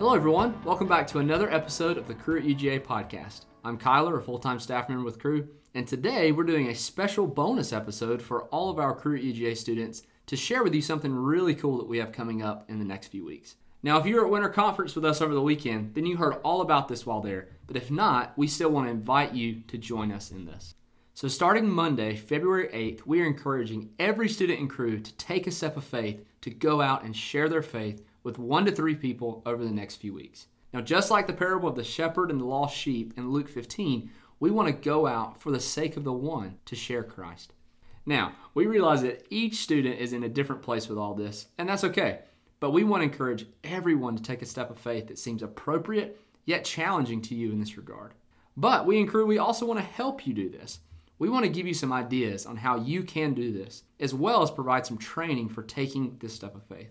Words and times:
Hello, 0.00 0.14
everyone. 0.14 0.58
Welcome 0.64 0.86
back 0.86 1.06
to 1.08 1.18
another 1.18 1.52
episode 1.52 1.98
of 1.98 2.08
the 2.08 2.14
Cru 2.14 2.38
at 2.38 2.44
UGA 2.44 2.80
podcast. 2.80 3.44
I'm 3.62 3.76
Kyler, 3.76 4.16
a 4.16 4.22
full 4.22 4.38
time 4.38 4.58
staff 4.58 4.88
member 4.88 5.04
with 5.04 5.18
Cru, 5.18 5.46
and 5.74 5.86
today 5.86 6.32
we're 6.32 6.44
doing 6.44 6.68
a 6.68 6.74
special 6.74 7.26
bonus 7.26 7.70
episode 7.70 8.22
for 8.22 8.44
all 8.44 8.70
of 8.70 8.78
our 8.78 8.94
Cru 8.94 9.16
at 9.16 9.22
UGA 9.22 9.54
students 9.58 10.04
to 10.24 10.36
share 10.36 10.64
with 10.64 10.74
you 10.74 10.80
something 10.80 11.14
really 11.14 11.54
cool 11.54 11.76
that 11.76 11.86
we 11.86 11.98
have 11.98 12.12
coming 12.12 12.40
up 12.40 12.64
in 12.70 12.78
the 12.78 12.84
next 12.86 13.08
few 13.08 13.26
weeks. 13.26 13.56
Now, 13.82 13.98
if 13.98 14.06
you 14.06 14.16
were 14.16 14.24
at 14.24 14.30
Winter 14.30 14.48
Conference 14.48 14.94
with 14.94 15.04
us 15.04 15.20
over 15.20 15.34
the 15.34 15.42
weekend, 15.42 15.94
then 15.94 16.06
you 16.06 16.16
heard 16.16 16.40
all 16.44 16.62
about 16.62 16.88
this 16.88 17.04
while 17.04 17.20
there, 17.20 17.48
but 17.66 17.76
if 17.76 17.90
not, 17.90 18.32
we 18.38 18.46
still 18.46 18.70
want 18.70 18.86
to 18.86 18.92
invite 18.92 19.34
you 19.34 19.60
to 19.68 19.76
join 19.76 20.12
us 20.12 20.30
in 20.30 20.46
this. 20.46 20.76
So, 21.12 21.28
starting 21.28 21.68
Monday, 21.68 22.16
February 22.16 22.68
8th, 22.68 23.04
we 23.04 23.20
are 23.20 23.26
encouraging 23.26 23.90
every 23.98 24.30
student 24.30 24.60
and 24.60 24.70
Cru 24.70 24.98
to 24.98 25.12
take 25.18 25.46
a 25.46 25.50
step 25.50 25.76
of 25.76 25.84
faith 25.84 26.24
to 26.40 26.48
go 26.48 26.80
out 26.80 27.04
and 27.04 27.14
share 27.14 27.50
their 27.50 27.60
faith 27.60 28.02
with 28.22 28.38
one 28.38 28.64
to 28.64 28.72
three 28.72 28.94
people 28.94 29.42
over 29.46 29.64
the 29.64 29.70
next 29.70 29.96
few 29.96 30.14
weeks. 30.14 30.46
Now, 30.72 30.80
just 30.80 31.10
like 31.10 31.26
the 31.26 31.32
parable 31.32 31.68
of 31.68 31.76
the 31.76 31.84
shepherd 31.84 32.30
and 32.30 32.40
the 32.40 32.44
lost 32.44 32.76
sheep 32.76 33.14
in 33.16 33.30
Luke 33.30 33.48
15, 33.48 34.10
we 34.38 34.50
want 34.50 34.68
to 34.68 34.72
go 34.72 35.06
out 35.06 35.40
for 35.40 35.50
the 35.50 35.60
sake 35.60 35.96
of 35.96 36.04
the 36.04 36.12
one 36.12 36.58
to 36.66 36.76
share 36.76 37.02
Christ. 37.02 37.52
Now, 38.06 38.32
we 38.54 38.66
realize 38.66 39.02
that 39.02 39.26
each 39.30 39.56
student 39.56 39.98
is 39.98 40.12
in 40.12 40.22
a 40.22 40.28
different 40.28 40.62
place 40.62 40.88
with 40.88 40.98
all 40.98 41.14
this, 41.14 41.46
and 41.58 41.68
that's 41.68 41.84
okay. 41.84 42.20
But 42.60 42.70
we 42.70 42.84
want 42.84 43.00
to 43.00 43.04
encourage 43.04 43.46
everyone 43.64 44.16
to 44.16 44.22
take 44.22 44.42
a 44.42 44.46
step 44.46 44.70
of 44.70 44.78
faith 44.78 45.08
that 45.08 45.18
seems 45.18 45.42
appropriate 45.42 46.20
yet 46.44 46.64
challenging 46.64 47.20
to 47.22 47.34
you 47.34 47.52
in 47.52 47.60
this 47.60 47.76
regard. 47.76 48.14
But 48.56 48.86
we 48.86 48.98
encourage 48.98 49.26
we 49.26 49.38
also 49.38 49.66
want 49.66 49.78
to 49.78 49.84
help 49.84 50.26
you 50.26 50.34
do 50.34 50.48
this. 50.48 50.80
We 51.18 51.28
want 51.28 51.44
to 51.44 51.50
give 51.50 51.66
you 51.66 51.74
some 51.74 51.92
ideas 51.92 52.46
on 52.46 52.56
how 52.56 52.76
you 52.76 53.02
can 53.02 53.34
do 53.34 53.52
this, 53.52 53.82
as 53.98 54.14
well 54.14 54.42
as 54.42 54.50
provide 54.50 54.86
some 54.86 54.98
training 54.98 55.50
for 55.50 55.62
taking 55.62 56.16
this 56.18 56.34
step 56.34 56.54
of 56.54 56.62
faith 56.64 56.90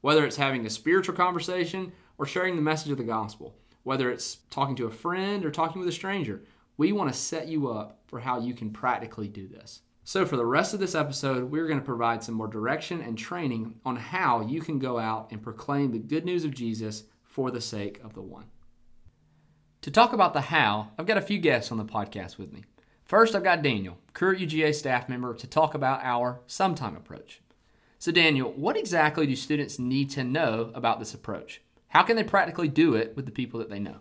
whether 0.00 0.24
it's 0.24 0.36
having 0.36 0.66
a 0.66 0.70
spiritual 0.70 1.14
conversation 1.14 1.92
or 2.18 2.26
sharing 2.26 2.56
the 2.56 2.62
message 2.62 2.92
of 2.92 2.98
the 2.98 3.04
gospel, 3.04 3.54
whether 3.82 4.10
it's 4.10 4.38
talking 4.50 4.76
to 4.76 4.86
a 4.86 4.90
friend 4.90 5.44
or 5.44 5.50
talking 5.50 5.80
with 5.80 5.88
a 5.88 5.92
stranger. 5.92 6.42
We 6.76 6.92
want 6.92 7.12
to 7.12 7.18
set 7.18 7.48
you 7.48 7.68
up 7.68 8.02
for 8.06 8.20
how 8.20 8.40
you 8.40 8.54
can 8.54 8.70
practically 8.70 9.28
do 9.28 9.48
this. 9.48 9.80
So, 10.04 10.24
for 10.24 10.36
the 10.36 10.46
rest 10.46 10.72
of 10.72 10.78
this 10.78 10.94
episode, 10.94 11.50
we're 11.50 11.66
going 11.66 11.80
to 11.80 11.84
provide 11.84 12.22
some 12.22 12.36
more 12.36 12.46
direction 12.46 13.00
and 13.00 13.18
training 13.18 13.74
on 13.84 13.96
how 13.96 14.40
you 14.40 14.60
can 14.60 14.78
go 14.78 14.98
out 14.98 15.32
and 15.32 15.42
proclaim 15.42 15.90
the 15.90 15.98
good 15.98 16.24
news 16.24 16.44
of 16.44 16.54
Jesus 16.54 17.04
for 17.24 17.50
the 17.50 17.60
sake 17.60 18.00
of 18.04 18.14
the 18.14 18.22
one. 18.22 18.44
To 19.82 19.90
talk 19.90 20.12
about 20.12 20.32
the 20.32 20.42
how, 20.42 20.92
I've 20.98 21.06
got 21.06 21.16
a 21.16 21.22
few 21.22 21.38
guests 21.38 21.72
on 21.72 21.78
the 21.78 21.84
podcast 21.84 22.38
with 22.38 22.52
me. 22.52 22.64
First, 23.04 23.34
I've 23.34 23.44
got 23.44 23.62
Daniel, 23.62 23.98
current 24.14 24.40
UGA 24.40 24.74
staff 24.74 25.08
member, 25.08 25.34
to 25.34 25.46
talk 25.46 25.74
about 25.74 26.00
our 26.02 26.40
sometime 26.46 26.96
approach. 26.96 27.40
So, 27.98 28.12
Daniel, 28.12 28.52
what 28.52 28.76
exactly 28.76 29.26
do 29.26 29.34
students 29.34 29.78
need 29.78 30.10
to 30.10 30.22
know 30.22 30.70
about 30.74 30.98
this 30.98 31.14
approach? 31.14 31.62
How 31.88 32.02
can 32.02 32.16
they 32.16 32.24
practically 32.24 32.68
do 32.68 32.94
it 32.94 33.16
with 33.16 33.24
the 33.24 33.32
people 33.32 33.58
that 33.60 33.70
they 33.70 33.80
know? 33.80 33.96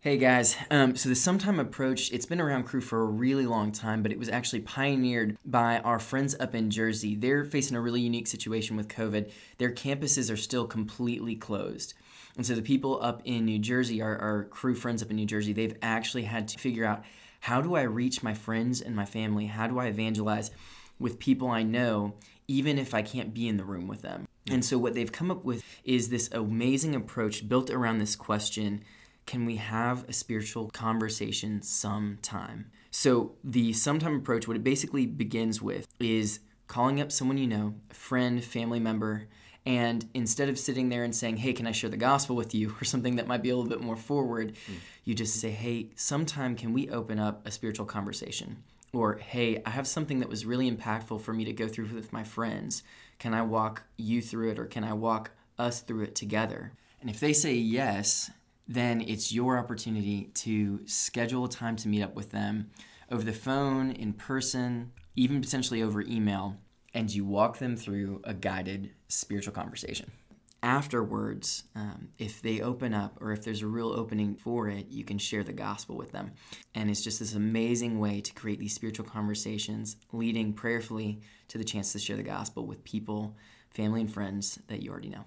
Hey 0.00 0.18
guys, 0.18 0.56
um, 0.70 0.96
so 0.96 1.08
the 1.08 1.14
sometime 1.14 1.58
approach, 1.58 2.12
it's 2.12 2.26
been 2.26 2.38
around 2.38 2.64
Cru 2.64 2.82
for 2.82 3.00
a 3.00 3.06
really 3.06 3.46
long 3.46 3.72
time, 3.72 4.02
but 4.02 4.12
it 4.12 4.18
was 4.18 4.28
actually 4.28 4.60
pioneered 4.60 5.38
by 5.46 5.78
our 5.78 5.98
friends 5.98 6.36
up 6.38 6.54
in 6.54 6.68
Jersey. 6.68 7.14
They're 7.14 7.46
facing 7.46 7.74
a 7.74 7.80
really 7.80 8.02
unique 8.02 8.26
situation 8.26 8.76
with 8.76 8.88
COVID. 8.88 9.30
Their 9.56 9.72
campuses 9.72 10.30
are 10.30 10.36
still 10.36 10.66
completely 10.66 11.34
closed. 11.34 11.94
And 12.36 12.44
so 12.44 12.54
the 12.54 12.60
people 12.60 13.02
up 13.02 13.22
in 13.24 13.46
New 13.46 13.58
Jersey, 13.58 14.02
our, 14.02 14.18
our 14.18 14.44
Cru 14.44 14.74
friends 14.74 15.02
up 15.02 15.08
in 15.08 15.16
New 15.16 15.24
Jersey, 15.24 15.54
they've 15.54 15.78
actually 15.80 16.24
had 16.24 16.48
to 16.48 16.58
figure 16.58 16.84
out 16.84 17.02
how 17.40 17.62
do 17.62 17.74
I 17.74 17.82
reach 17.82 18.22
my 18.22 18.34
friends 18.34 18.82
and 18.82 18.94
my 18.94 19.06
family? 19.06 19.46
How 19.46 19.66
do 19.66 19.78
I 19.78 19.86
evangelize 19.86 20.50
with 20.98 21.18
people 21.18 21.48
I 21.48 21.62
know 21.62 22.14
even 22.48 22.78
if 22.78 22.94
I 22.94 23.02
can't 23.02 23.34
be 23.34 23.48
in 23.48 23.56
the 23.56 23.64
room 23.64 23.86
with 23.86 24.02
them. 24.02 24.26
And 24.50 24.64
so, 24.64 24.76
what 24.76 24.94
they've 24.94 25.10
come 25.10 25.30
up 25.30 25.44
with 25.44 25.64
is 25.84 26.08
this 26.08 26.28
amazing 26.32 26.94
approach 26.94 27.48
built 27.48 27.70
around 27.70 27.98
this 27.98 28.16
question 28.16 28.84
can 29.26 29.46
we 29.46 29.56
have 29.56 30.06
a 30.08 30.12
spiritual 30.12 30.68
conversation 30.68 31.62
sometime? 31.62 32.70
So, 32.90 33.36
the 33.42 33.72
sometime 33.72 34.16
approach, 34.16 34.46
what 34.46 34.56
it 34.56 34.64
basically 34.64 35.06
begins 35.06 35.62
with 35.62 35.88
is 35.98 36.40
calling 36.66 37.00
up 37.00 37.10
someone 37.10 37.38
you 37.38 37.46
know, 37.46 37.74
a 37.90 37.94
friend, 37.94 38.44
family 38.44 38.80
member, 38.80 39.28
and 39.66 40.06
instead 40.12 40.50
of 40.50 40.58
sitting 40.58 40.90
there 40.90 41.04
and 41.04 41.14
saying, 41.14 41.38
hey, 41.38 41.54
can 41.54 41.66
I 41.66 41.72
share 41.72 41.88
the 41.88 41.96
gospel 41.96 42.36
with 42.36 42.54
you, 42.54 42.74
or 42.80 42.84
something 42.84 43.16
that 43.16 43.26
might 43.26 43.42
be 43.42 43.50
a 43.50 43.56
little 43.56 43.70
bit 43.70 43.80
more 43.80 43.96
forward, 43.96 44.52
mm. 44.52 44.74
you 45.04 45.14
just 45.14 45.40
say, 45.40 45.50
hey, 45.50 45.90
sometime 45.96 46.54
can 46.54 46.72
we 46.72 46.90
open 46.90 47.18
up 47.18 47.46
a 47.46 47.50
spiritual 47.50 47.86
conversation? 47.86 48.62
Or, 48.94 49.16
hey, 49.16 49.62
I 49.66 49.70
have 49.70 49.86
something 49.86 50.20
that 50.20 50.28
was 50.28 50.46
really 50.46 50.70
impactful 50.70 51.20
for 51.20 51.32
me 51.32 51.44
to 51.44 51.52
go 51.52 51.68
through 51.68 51.86
with 51.92 52.12
my 52.12 52.22
friends. 52.22 52.82
Can 53.18 53.34
I 53.34 53.42
walk 53.42 53.82
you 53.96 54.22
through 54.22 54.50
it 54.50 54.58
or 54.58 54.66
can 54.66 54.84
I 54.84 54.92
walk 54.92 55.32
us 55.58 55.80
through 55.80 56.04
it 56.04 56.14
together? 56.14 56.72
And 57.00 57.10
if 57.10 57.20
they 57.20 57.32
say 57.32 57.54
yes, 57.54 58.30
then 58.66 59.00
it's 59.00 59.32
your 59.32 59.58
opportunity 59.58 60.30
to 60.34 60.80
schedule 60.86 61.44
a 61.44 61.48
time 61.48 61.76
to 61.76 61.88
meet 61.88 62.02
up 62.02 62.14
with 62.14 62.30
them 62.30 62.70
over 63.10 63.22
the 63.22 63.32
phone, 63.32 63.90
in 63.90 64.12
person, 64.12 64.92
even 65.16 65.40
potentially 65.40 65.82
over 65.82 66.00
email, 66.00 66.56
and 66.94 67.12
you 67.12 67.24
walk 67.24 67.58
them 67.58 67.76
through 67.76 68.22
a 68.24 68.32
guided 68.32 68.90
spiritual 69.08 69.52
conversation 69.52 70.10
afterwards, 70.64 71.64
um, 71.76 72.08
if 72.18 72.40
they 72.40 72.62
open 72.62 72.94
up 72.94 73.18
or 73.20 73.32
if 73.32 73.44
there's 73.44 73.60
a 73.60 73.66
real 73.66 73.92
opening 73.92 74.34
for 74.34 74.68
it, 74.68 74.86
you 74.88 75.04
can 75.04 75.18
share 75.18 75.44
the 75.44 75.52
gospel 75.52 75.94
with 75.94 76.10
them. 76.10 76.32
And 76.74 76.90
it's 76.90 77.02
just 77.02 77.18
this 77.18 77.34
amazing 77.34 78.00
way 78.00 78.22
to 78.22 78.32
create 78.32 78.58
these 78.58 78.74
spiritual 78.74 79.04
conversations, 79.04 79.96
leading 80.10 80.54
prayerfully 80.54 81.20
to 81.48 81.58
the 81.58 81.64
chance 81.64 81.92
to 81.92 81.98
share 81.98 82.16
the 82.16 82.22
gospel 82.22 82.66
with 82.66 82.82
people, 82.82 83.36
family, 83.70 84.00
and 84.00 84.12
friends 84.12 84.58
that 84.68 84.82
you 84.82 84.90
already 84.90 85.10
know. 85.10 85.26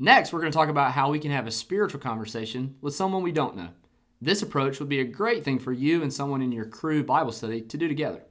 Next, 0.00 0.32
we're 0.32 0.40
going 0.40 0.50
to 0.50 0.58
talk 0.58 0.68
about 0.68 0.92
how 0.92 1.10
we 1.10 1.20
can 1.20 1.30
have 1.30 1.46
a 1.46 1.52
spiritual 1.52 2.00
conversation 2.00 2.74
with 2.80 2.96
someone 2.96 3.22
we 3.22 3.30
don't 3.30 3.56
know. 3.56 3.68
This 4.20 4.42
approach 4.42 4.80
would 4.80 4.88
be 4.88 4.98
a 4.98 5.04
great 5.04 5.44
thing 5.44 5.60
for 5.60 5.72
you 5.72 6.02
and 6.02 6.12
someone 6.12 6.42
in 6.42 6.50
your 6.50 6.66
Cru 6.66 7.04
Bible 7.04 7.30
study 7.30 7.60
to 7.60 7.78
do 7.78 7.86
together. 7.86 8.24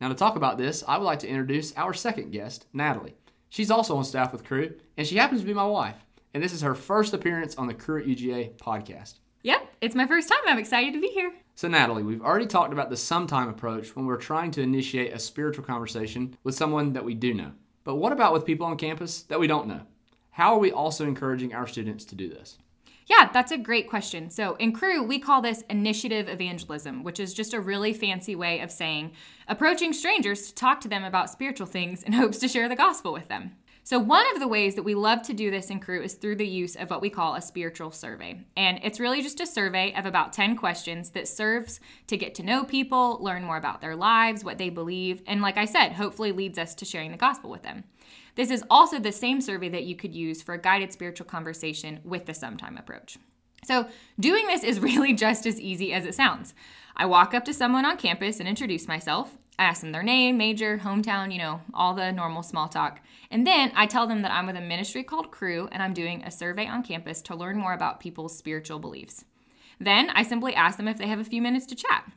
Now, 0.00 0.08
to 0.08 0.14
talk 0.14 0.36
about 0.36 0.56
this, 0.56 0.84
I 0.86 0.98
would 0.98 1.04
like 1.04 1.18
to 1.20 1.28
introduce 1.28 1.76
our 1.76 1.92
second 1.92 2.30
guest, 2.30 2.66
Natalie. 2.72 3.16
She's 3.52 3.70
also 3.70 3.98
on 3.98 4.04
staff 4.04 4.32
with 4.32 4.46
Cru, 4.46 4.72
and 4.96 5.06
she 5.06 5.18
happens 5.18 5.42
to 5.42 5.46
be 5.46 5.52
my 5.52 5.66
wife. 5.66 6.06
And 6.32 6.42
this 6.42 6.54
is 6.54 6.62
her 6.62 6.74
first 6.74 7.12
appearance 7.12 7.54
on 7.56 7.66
the 7.66 7.74
Cru 7.74 8.00
at 8.00 8.06
UGA 8.06 8.56
podcast. 8.56 9.18
Yep, 9.42 9.74
it's 9.82 9.94
my 9.94 10.06
first 10.06 10.30
time. 10.30 10.38
I'm 10.46 10.56
excited 10.56 10.94
to 10.94 11.00
be 11.02 11.08
here. 11.08 11.34
So, 11.54 11.68
Natalie, 11.68 12.02
we've 12.02 12.22
already 12.22 12.46
talked 12.46 12.72
about 12.72 12.88
the 12.88 12.96
sometime 12.96 13.50
approach 13.50 13.94
when 13.94 14.06
we're 14.06 14.16
trying 14.16 14.52
to 14.52 14.62
initiate 14.62 15.12
a 15.12 15.18
spiritual 15.18 15.66
conversation 15.66 16.34
with 16.44 16.54
someone 16.54 16.94
that 16.94 17.04
we 17.04 17.12
do 17.12 17.34
know. 17.34 17.52
But 17.84 17.96
what 17.96 18.14
about 18.14 18.32
with 18.32 18.46
people 18.46 18.64
on 18.66 18.78
campus 18.78 19.20
that 19.24 19.38
we 19.38 19.48
don't 19.48 19.68
know? 19.68 19.82
How 20.30 20.54
are 20.54 20.58
we 20.58 20.72
also 20.72 21.06
encouraging 21.06 21.52
our 21.52 21.66
students 21.66 22.06
to 22.06 22.14
do 22.14 22.30
this? 22.30 22.56
Yeah, 23.06 23.30
that's 23.32 23.52
a 23.52 23.58
great 23.58 23.88
question. 23.88 24.30
So, 24.30 24.54
in 24.56 24.72
Cru, 24.72 25.02
we 25.02 25.18
call 25.18 25.42
this 25.42 25.62
initiative 25.68 26.28
evangelism, 26.28 27.02
which 27.02 27.18
is 27.18 27.34
just 27.34 27.54
a 27.54 27.60
really 27.60 27.92
fancy 27.92 28.36
way 28.36 28.60
of 28.60 28.70
saying 28.70 29.12
approaching 29.48 29.92
strangers 29.92 30.46
to 30.46 30.54
talk 30.54 30.80
to 30.82 30.88
them 30.88 31.04
about 31.04 31.30
spiritual 31.30 31.66
things 31.66 32.02
in 32.02 32.12
hopes 32.14 32.38
to 32.38 32.48
share 32.48 32.68
the 32.68 32.76
gospel 32.76 33.12
with 33.12 33.28
them. 33.28 33.52
So, 33.84 33.98
one 33.98 34.24
of 34.32 34.38
the 34.38 34.46
ways 34.46 34.76
that 34.76 34.84
we 34.84 34.94
love 34.94 35.22
to 35.22 35.32
do 35.32 35.50
this 35.50 35.68
in 35.68 35.80
Cru 35.80 36.00
is 36.02 36.14
through 36.14 36.36
the 36.36 36.46
use 36.46 36.76
of 36.76 36.88
what 36.88 37.00
we 37.00 37.10
call 37.10 37.34
a 37.34 37.42
spiritual 37.42 37.90
survey. 37.90 38.40
And 38.56 38.78
it's 38.84 39.00
really 39.00 39.22
just 39.22 39.40
a 39.40 39.46
survey 39.46 39.92
of 39.94 40.06
about 40.06 40.32
10 40.32 40.54
questions 40.54 41.10
that 41.10 41.26
serves 41.26 41.80
to 42.06 42.16
get 42.16 42.36
to 42.36 42.44
know 42.44 42.62
people, 42.62 43.18
learn 43.20 43.42
more 43.42 43.56
about 43.56 43.80
their 43.80 43.96
lives, 43.96 44.44
what 44.44 44.58
they 44.58 44.70
believe, 44.70 45.22
and 45.26 45.42
like 45.42 45.56
I 45.56 45.64
said, 45.64 45.90
hopefully 45.94 46.30
leads 46.30 46.58
us 46.58 46.76
to 46.76 46.84
sharing 46.84 47.10
the 47.10 47.16
gospel 47.16 47.50
with 47.50 47.64
them. 47.64 47.82
This 48.34 48.50
is 48.50 48.64
also 48.70 48.98
the 48.98 49.12
same 49.12 49.40
survey 49.40 49.68
that 49.68 49.84
you 49.84 49.94
could 49.94 50.14
use 50.14 50.42
for 50.42 50.54
a 50.54 50.60
guided 50.60 50.92
spiritual 50.92 51.26
conversation 51.26 52.00
with 52.04 52.26
the 52.26 52.34
sometime 52.34 52.76
approach. 52.76 53.18
So, 53.64 53.86
doing 54.18 54.46
this 54.46 54.64
is 54.64 54.80
really 54.88 55.12
just 55.14 55.46
as 55.46 55.60
easy 55.60 55.92
as 55.92 56.04
it 56.04 56.14
sounds. 56.14 56.54
I 56.96 57.06
walk 57.06 57.34
up 57.34 57.44
to 57.46 57.54
someone 57.54 57.84
on 57.84 57.96
campus 57.96 58.40
and 58.40 58.48
introduce 58.48 58.88
myself. 58.88 59.36
I 59.58 59.64
ask 59.64 59.82
them 59.82 59.92
their 59.92 60.02
name, 60.02 60.38
major, 60.38 60.78
hometown, 60.78 61.30
you 61.32 61.38
know, 61.38 61.60
all 61.74 61.94
the 61.94 62.10
normal 62.10 62.42
small 62.42 62.68
talk. 62.68 63.00
And 63.30 63.46
then 63.46 63.70
I 63.76 63.86
tell 63.86 64.06
them 64.06 64.22
that 64.22 64.32
I'm 64.32 64.46
with 64.46 64.56
a 64.56 64.60
ministry 64.60 65.02
called 65.02 65.30
Cru 65.30 65.68
and 65.70 65.82
I'm 65.82 65.94
doing 65.94 66.22
a 66.24 66.30
survey 66.30 66.66
on 66.66 66.82
campus 66.82 67.22
to 67.22 67.36
learn 67.36 67.58
more 67.58 67.74
about 67.74 68.00
people's 68.00 68.36
spiritual 68.36 68.78
beliefs. 68.78 69.24
Then 69.78 70.10
I 70.10 70.22
simply 70.22 70.54
ask 70.54 70.78
them 70.78 70.88
if 70.88 70.98
they 70.98 71.06
have 71.06 71.20
a 71.20 71.24
few 71.24 71.42
minutes 71.42 71.66
to 71.66 71.74
chat. 71.74 72.10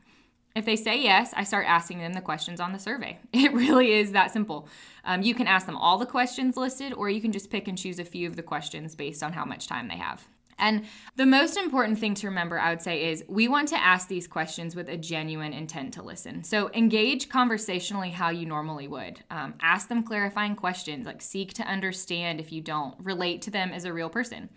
If 0.56 0.64
they 0.64 0.76
say 0.76 1.02
yes, 1.02 1.34
I 1.36 1.44
start 1.44 1.66
asking 1.68 1.98
them 1.98 2.14
the 2.14 2.22
questions 2.22 2.60
on 2.60 2.72
the 2.72 2.78
survey. 2.78 3.18
It 3.32 3.52
really 3.52 3.92
is 3.92 4.12
that 4.12 4.32
simple. 4.32 4.68
Um, 5.04 5.20
you 5.20 5.34
can 5.34 5.46
ask 5.46 5.66
them 5.66 5.76
all 5.76 5.98
the 5.98 6.06
questions 6.06 6.56
listed, 6.56 6.94
or 6.94 7.10
you 7.10 7.20
can 7.20 7.30
just 7.30 7.50
pick 7.50 7.68
and 7.68 7.76
choose 7.76 7.98
a 7.98 8.04
few 8.04 8.26
of 8.26 8.36
the 8.36 8.42
questions 8.42 8.94
based 8.94 9.22
on 9.22 9.34
how 9.34 9.44
much 9.44 9.68
time 9.68 9.88
they 9.88 9.98
have. 9.98 10.26
And 10.58 10.86
the 11.16 11.26
most 11.26 11.58
important 11.58 11.98
thing 11.98 12.14
to 12.14 12.28
remember, 12.28 12.58
I 12.58 12.70
would 12.70 12.80
say, 12.80 13.10
is 13.10 13.22
we 13.28 13.46
want 13.46 13.68
to 13.68 13.78
ask 13.78 14.08
these 14.08 14.26
questions 14.26 14.74
with 14.74 14.88
a 14.88 14.96
genuine 14.96 15.52
intent 15.52 15.92
to 15.94 16.02
listen. 16.02 16.42
So 16.42 16.70
engage 16.72 17.28
conversationally 17.28 18.08
how 18.08 18.30
you 18.30 18.46
normally 18.46 18.88
would. 18.88 19.22
Um, 19.30 19.54
ask 19.60 19.88
them 19.88 20.02
clarifying 20.02 20.56
questions, 20.56 21.04
like 21.06 21.20
seek 21.20 21.52
to 21.54 21.64
understand 21.64 22.40
if 22.40 22.50
you 22.50 22.62
don't, 22.62 22.94
relate 22.98 23.42
to 23.42 23.50
them 23.50 23.72
as 23.72 23.84
a 23.84 23.92
real 23.92 24.08
person. 24.08 24.48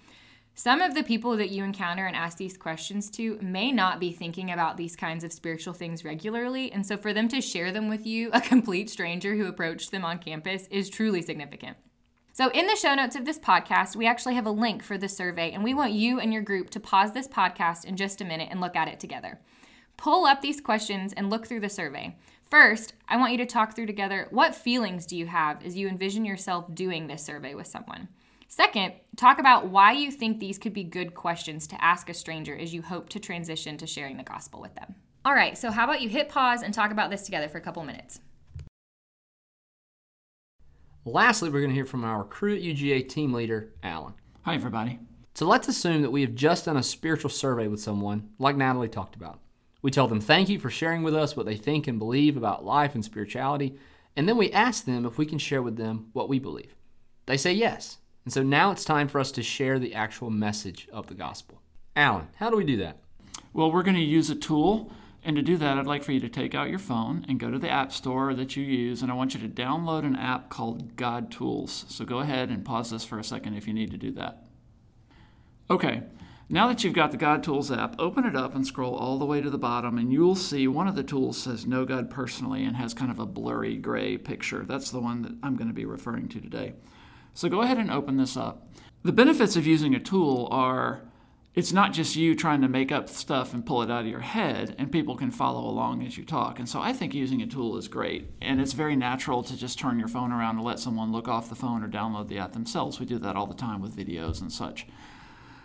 Some 0.60 0.82
of 0.82 0.94
the 0.94 1.04
people 1.04 1.38
that 1.38 1.52
you 1.52 1.64
encounter 1.64 2.06
and 2.06 2.18
ask 2.18 2.38
these 2.38 2.58
questions 2.58 3.10
to 3.12 3.40
may 3.42 3.72
not 3.72 3.98
be 3.98 4.12
thinking 4.12 4.52
about 4.52 4.76
these 4.76 4.94
kinds 4.94 5.24
of 5.24 5.32
spiritual 5.32 5.72
things 5.72 6.04
regularly. 6.04 6.70
And 6.70 6.86
so 6.86 6.98
for 6.98 7.14
them 7.14 7.30
to 7.30 7.40
share 7.40 7.72
them 7.72 7.88
with 7.88 8.06
you, 8.06 8.30
a 8.34 8.42
complete 8.42 8.90
stranger 8.90 9.36
who 9.36 9.46
approached 9.46 9.92
them 9.92 10.04
on 10.04 10.20
campus, 10.20 10.68
is 10.68 10.90
truly 10.90 11.22
significant. 11.22 11.78
So, 12.34 12.50
in 12.50 12.68
the 12.68 12.76
show 12.76 12.94
notes 12.94 13.16
of 13.16 13.24
this 13.24 13.40
podcast, 13.40 13.96
we 13.96 14.06
actually 14.06 14.36
have 14.36 14.46
a 14.46 14.52
link 14.52 14.84
for 14.84 14.98
the 14.98 15.08
survey, 15.08 15.52
and 15.52 15.64
we 15.64 15.74
want 15.74 15.94
you 15.94 16.20
and 16.20 16.34
your 16.34 16.42
group 16.42 16.72
to 16.72 16.82
pause 16.82 17.14
this 17.14 17.30
podcast 17.30 17.86
in 17.86 17.96
just 17.96 18.20
a 18.20 18.26
minute 18.26 18.50
and 18.52 18.60
look 18.60 18.76
at 18.76 18.90
it 18.90 19.00
together. 19.00 19.40
Pull 19.96 20.26
up 20.26 20.42
these 20.42 20.60
questions 20.60 21.14
and 21.14 21.30
look 21.30 21.48
through 21.48 21.62
the 21.62 21.70
survey. 21.70 22.18
First, 22.52 22.96
I 23.08 23.16
want 23.16 23.32
you 23.32 23.38
to 23.38 23.46
talk 23.46 23.78
through 23.78 23.86
together 23.86 24.28
what 24.30 24.54
feelings 24.54 25.06
do 25.06 25.16
you 25.16 25.28
have 25.28 25.66
as 25.66 25.78
you 25.78 25.88
envision 25.88 26.26
yourself 26.26 26.76
doing 26.76 27.08
this 27.08 27.24
survey 27.24 27.56
with 27.56 27.68
someone? 27.68 28.10
Second, 28.52 28.94
talk 29.16 29.38
about 29.38 29.68
why 29.68 29.92
you 29.92 30.12
think 30.12 30.40
these 30.40 30.58
could 30.58 30.74
be 30.74 30.84
good 30.84 31.14
questions 31.14 31.68
to 31.68 31.84
ask 31.84 32.10
a 32.10 32.16
stranger 32.16 32.58
as 32.58 32.74
you 32.74 32.82
hope 32.82 33.08
to 33.10 33.20
transition 33.20 33.78
to 33.78 33.86
sharing 33.86 34.18
the 34.18 34.24
gospel 34.24 34.60
with 34.60 34.74
them. 34.74 34.96
All 35.24 35.36
right, 35.36 35.56
so 35.56 35.70
how 35.70 35.84
about 35.84 36.02
you 36.02 36.10
hit 36.10 36.30
pause 36.30 36.64
and 36.64 36.74
talk 36.74 36.90
about 36.90 37.12
this 37.12 37.22
together 37.22 37.48
for 37.48 37.60
a 37.60 37.62
couple 37.62 37.84
minutes? 37.84 38.22
Lastly, 41.06 41.52
we're 41.52 41.60
going 41.60 41.70
to 41.70 41.76
hear 41.76 41.86
from 41.86 42.04
our 42.04 42.24
Cru 42.24 42.56
at 42.56 42.64
UGA 42.64 43.08
team 43.08 43.34
leader, 43.34 43.70
Alan. 43.84 44.16
Hi, 44.42 44.56
everybody. 44.56 44.98
So 45.36 45.46
let's 45.46 45.68
assume 45.68 46.02
that 46.02 46.12
we 46.12 46.22
have 46.22 46.34
just 46.34 46.66
done 46.66 46.78
a 46.78 46.84
spiritual 46.84 47.30
survey 47.30 47.68
with 47.68 47.80
someone, 47.80 48.30
like 48.40 48.58
Natalie 48.58 48.90
talked 48.90 49.16
about. 49.16 49.40
We 49.84 49.92
tell 49.92 50.08
them 50.08 50.22
thank 50.22 50.50
you 50.50 50.58
for 50.58 50.72
sharing 50.72 51.04
with 51.04 51.14
us 51.14 51.38
what 51.38 51.46
they 51.46 51.56
think 51.56 51.88
and 51.88 52.00
believe 52.00 52.36
about 52.36 52.66
life 52.66 52.96
and 52.96 53.06
spirituality, 53.06 53.78
and 54.16 54.28
then 54.28 54.38
we 54.38 54.52
ask 54.52 54.86
them 54.86 55.06
if 55.06 55.20
we 55.20 55.28
can 55.28 55.38
share 55.38 55.62
with 55.62 55.78
them 55.78 56.10
what 56.14 56.30
we 56.30 56.40
believe. 56.40 56.74
They 57.28 57.38
say 57.38 57.54
yes. 57.54 58.00
And 58.26 58.34
so 58.34 58.44
now 58.44 58.72
it's 58.72 58.86
time 58.86 59.08
for 59.08 59.20
us 59.20 59.32
to 59.34 59.44
share 59.44 59.80
the 59.80 59.94
actual 59.94 60.30
message 60.30 60.88
of 60.92 61.08
the 61.08 61.16
gospel. 61.16 61.62
Alan, 61.96 62.28
how 62.36 62.50
do 62.50 62.58
we 62.58 62.64
do 62.64 62.78
that? 62.78 62.98
Well, 63.54 63.72
we're 63.72 63.84
going 63.84 63.96
to 63.96 64.02
use 64.02 64.30
a 64.30 64.36
tool 64.36 64.92
and 65.24 65.36
to 65.36 65.42
do 65.42 65.58
that, 65.58 65.78
I'd 65.78 65.86
like 65.86 66.04
for 66.04 66.14
you 66.14 66.20
to 66.22 66.30
take 66.30 66.56
out 66.56 66.70
your 66.70 66.80
phone 66.80 67.26
and 67.28 67.40
go 67.40 67.52
to 67.52 67.60
the 67.60 67.70
App 67.70 67.92
Store 67.92 68.34
that 68.34 68.56
you 68.56 68.64
use, 68.64 69.02
and 69.02 69.12
I 69.12 69.16
want 69.16 69.34
you 69.34 69.42
to 69.42 69.50
download 69.50 70.06
an 70.06 70.16
app 70.16 70.50
called 70.50 70.96
God 70.96 71.30
Tools. 71.30 71.86
So 71.90 72.06
go 72.06 72.20
ahead 72.20 72.50
and 72.50 72.64
pause 72.64 72.90
this 72.90 73.04
for 73.04 73.20
a 73.20 73.24
second 73.24 73.56
if 73.56 73.68
you 73.68 73.74
need 73.74 73.92
to 73.92 73.98
do 73.98 74.12
that. 74.14 74.46
Okay, 75.70 76.04
now 76.48 76.68
that 76.68 76.84
you've 76.84 76.94
got 76.94 77.12
the 77.12 77.18
God 77.18 77.44
Tools 77.44 77.70
app, 77.70 77.96
open 78.00 78.26
it 78.26 78.36
up 78.36 78.56
and 78.56 78.66
scroll 78.66 78.96
all 78.96 79.20
the 79.20 79.26
way 79.26 79.42
to 79.42 79.50
the 79.50 79.58
bottom, 79.58 79.98
and 79.98 80.12
you'll 80.12 80.36
see 80.36 80.68
one 80.68 80.88
of 80.88 80.96
the 80.96 81.04
tools 81.04 81.38
says 81.38 81.68
Know 81.68 81.84
God 81.84 82.10
Personally 82.10 82.64
and 82.64 82.78
has 82.78 82.94
kind 82.94 83.12
of 83.12 83.20
a 83.20 83.26
blurry 83.26 83.76
gray 83.76 84.18
picture. 84.18 84.64
That's 84.66 84.90
the 84.90 85.02
one 85.02 85.22
that 85.24 85.34
I'm 85.44 85.58
going 85.58 85.68
to 85.68 85.74
be 85.74 85.86
referring 85.86 86.30
to 86.30 86.40
today. 86.40 86.74
So 87.40 87.48
go 87.48 87.62
ahead 87.62 87.78
and 87.78 87.90
open 87.90 88.18
this 88.18 88.36
up. 88.36 88.68
The 89.04 89.14
benefits 89.14 89.56
of 89.56 89.66
using 89.66 89.96
a 89.96 90.00
tool 90.02 90.50
are 90.52 91.04
it's 91.56 91.72
not 91.72 91.94
just 91.94 92.18
you 92.18 92.36
trying 92.36 92.60
to 92.60 92.68
make 92.68 92.92
up 92.92 93.08
stuff 93.08 93.54
and 93.54 93.66
pull 93.66 93.82
it 93.82 93.90
out 93.90 94.02
of 94.02 94.08
your 94.08 94.20
head, 94.20 94.76
and 94.78 94.92
people 94.92 95.16
can 95.16 95.32
follow 95.32 95.62
along 95.62 96.06
as 96.06 96.18
you 96.18 96.26
talk. 96.26 96.60
And 96.60 96.68
so 96.68 96.82
I 96.82 96.92
think 96.92 97.14
using 97.14 97.42
a 97.42 97.48
tool 97.48 97.78
is 97.78 97.88
great. 97.88 98.30
And 98.42 98.60
it's 98.60 98.74
very 98.74 98.98
natural 98.98 99.42
to 99.44 99.56
just 99.56 99.80
turn 99.80 100.00
your 100.00 100.10
phone 100.10 100.34
around 100.34 100.58
and 100.58 100.66
let 100.66 100.80
someone 100.80 101.14
look 101.14 101.30
off 101.30 101.48
the 101.48 101.56
phone 101.56 101.82
or 101.82 101.88
download 101.88 102.28
the 102.28 102.40
app 102.40 102.52
themselves. 102.52 103.00
We 103.00 103.06
do 103.06 103.18
that 103.20 103.38
all 103.38 103.48
the 103.48 103.54
time 103.54 103.82
with 103.82 103.96
videos 103.96 104.42
and 104.42 104.52
such. 104.52 104.86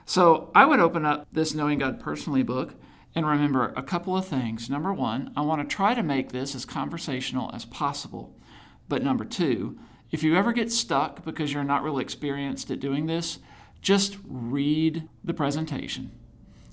So 0.07 0.53
I 0.55 0.67
would 0.67 0.79
open 0.79 1.05
up 1.05 1.27
this 1.33 1.55
Knowing 1.55 1.81
God 1.81 1.99
Personally 1.99 2.45
book 2.45 2.77
and 3.17 3.27
remember 3.27 3.73
a 3.75 3.83
couple 3.83 4.17
of 4.17 4.29
things. 4.29 4.71
Number 4.71 4.93
one, 4.93 5.33
I 5.37 5.41
want 5.41 5.69
to 5.69 5.75
try 5.77 5.95
to 5.95 6.05
make 6.05 6.31
this 6.31 6.55
as 6.55 6.65
conversational 6.65 7.51
as 7.53 7.65
possible. 7.65 8.39
But 8.89 9.03
number 9.03 9.25
two, 9.25 9.77
if 10.15 10.23
you 10.23 10.37
ever 10.37 10.53
get 10.53 10.71
stuck 10.71 11.25
because 11.25 11.53
you're 11.53 11.65
not 11.65 11.83
really 11.83 12.01
experienced 12.01 12.71
at 12.71 12.79
doing 12.79 13.07
this, 13.07 13.41
just 13.83 14.17
read 14.25 15.09
the 15.25 15.35
presentation. 15.35 16.13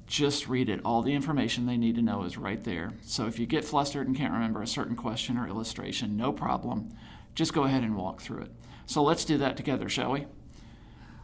Just 0.06 0.48
read 0.48 0.70
it. 0.70 0.80
All 0.86 1.02
the 1.02 1.16
information 1.16 1.66
they 1.66 1.76
need 1.76 1.96
to 1.96 2.04
know 2.04 2.22
is 2.22 2.38
right 2.38 2.64
there. 2.64 2.92
So 3.02 3.26
if 3.26 3.40
you 3.40 3.48
get 3.48 3.66
flustered 3.66 4.06
and 4.06 4.16
can't 4.16 4.32
remember 4.32 4.62
a 4.62 4.68
certain 4.68 4.96
question 4.96 5.40
or 5.40 5.48
illustration, 5.48 6.16
no 6.16 6.32
problem. 6.32 6.96
Just 7.34 7.52
go 7.52 7.64
ahead 7.64 7.82
and 7.82 7.96
walk 7.96 8.22
through 8.22 8.44
it. 8.44 8.52
So 8.86 9.02
let's 9.02 9.26
do 9.26 9.40
that 9.40 9.58
together, 9.58 9.90
shall 9.90 10.12
we? 10.12 10.28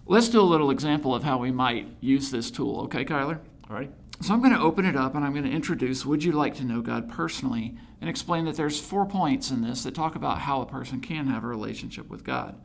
Let's 0.07 0.29
do 0.29 0.41
a 0.41 0.41
little 0.41 0.71
example 0.71 1.13
of 1.13 1.23
how 1.23 1.37
we 1.37 1.51
might 1.51 1.87
use 2.01 2.31
this 2.31 2.49
tool, 2.49 2.81
okay, 2.85 3.05
Kyler? 3.05 3.37
All 3.69 3.75
right. 3.75 3.91
So 4.19 4.33
I'm 4.33 4.41
going 4.41 4.53
to 4.53 4.59
open 4.59 4.85
it 4.85 4.95
up 4.95 5.13
and 5.15 5.23
I'm 5.23 5.33
going 5.33 5.45
to 5.45 5.51
introduce 5.51 6.05
Would 6.05 6.23
You 6.23 6.31
Like 6.31 6.55
to 6.55 6.63
Know 6.63 6.81
God 6.81 7.07
Personally 7.07 7.77
and 8.01 8.09
explain 8.09 8.45
that 8.45 8.55
there's 8.55 8.79
four 8.79 9.05
points 9.05 9.51
in 9.51 9.61
this 9.61 9.83
that 9.83 9.93
talk 9.93 10.15
about 10.15 10.39
how 10.39 10.61
a 10.61 10.65
person 10.65 11.01
can 11.01 11.27
have 11.27 11.43
a 11.43 11.47
relationship 11.47 12.09
with 12.09 12.23
God. 12.23 12.59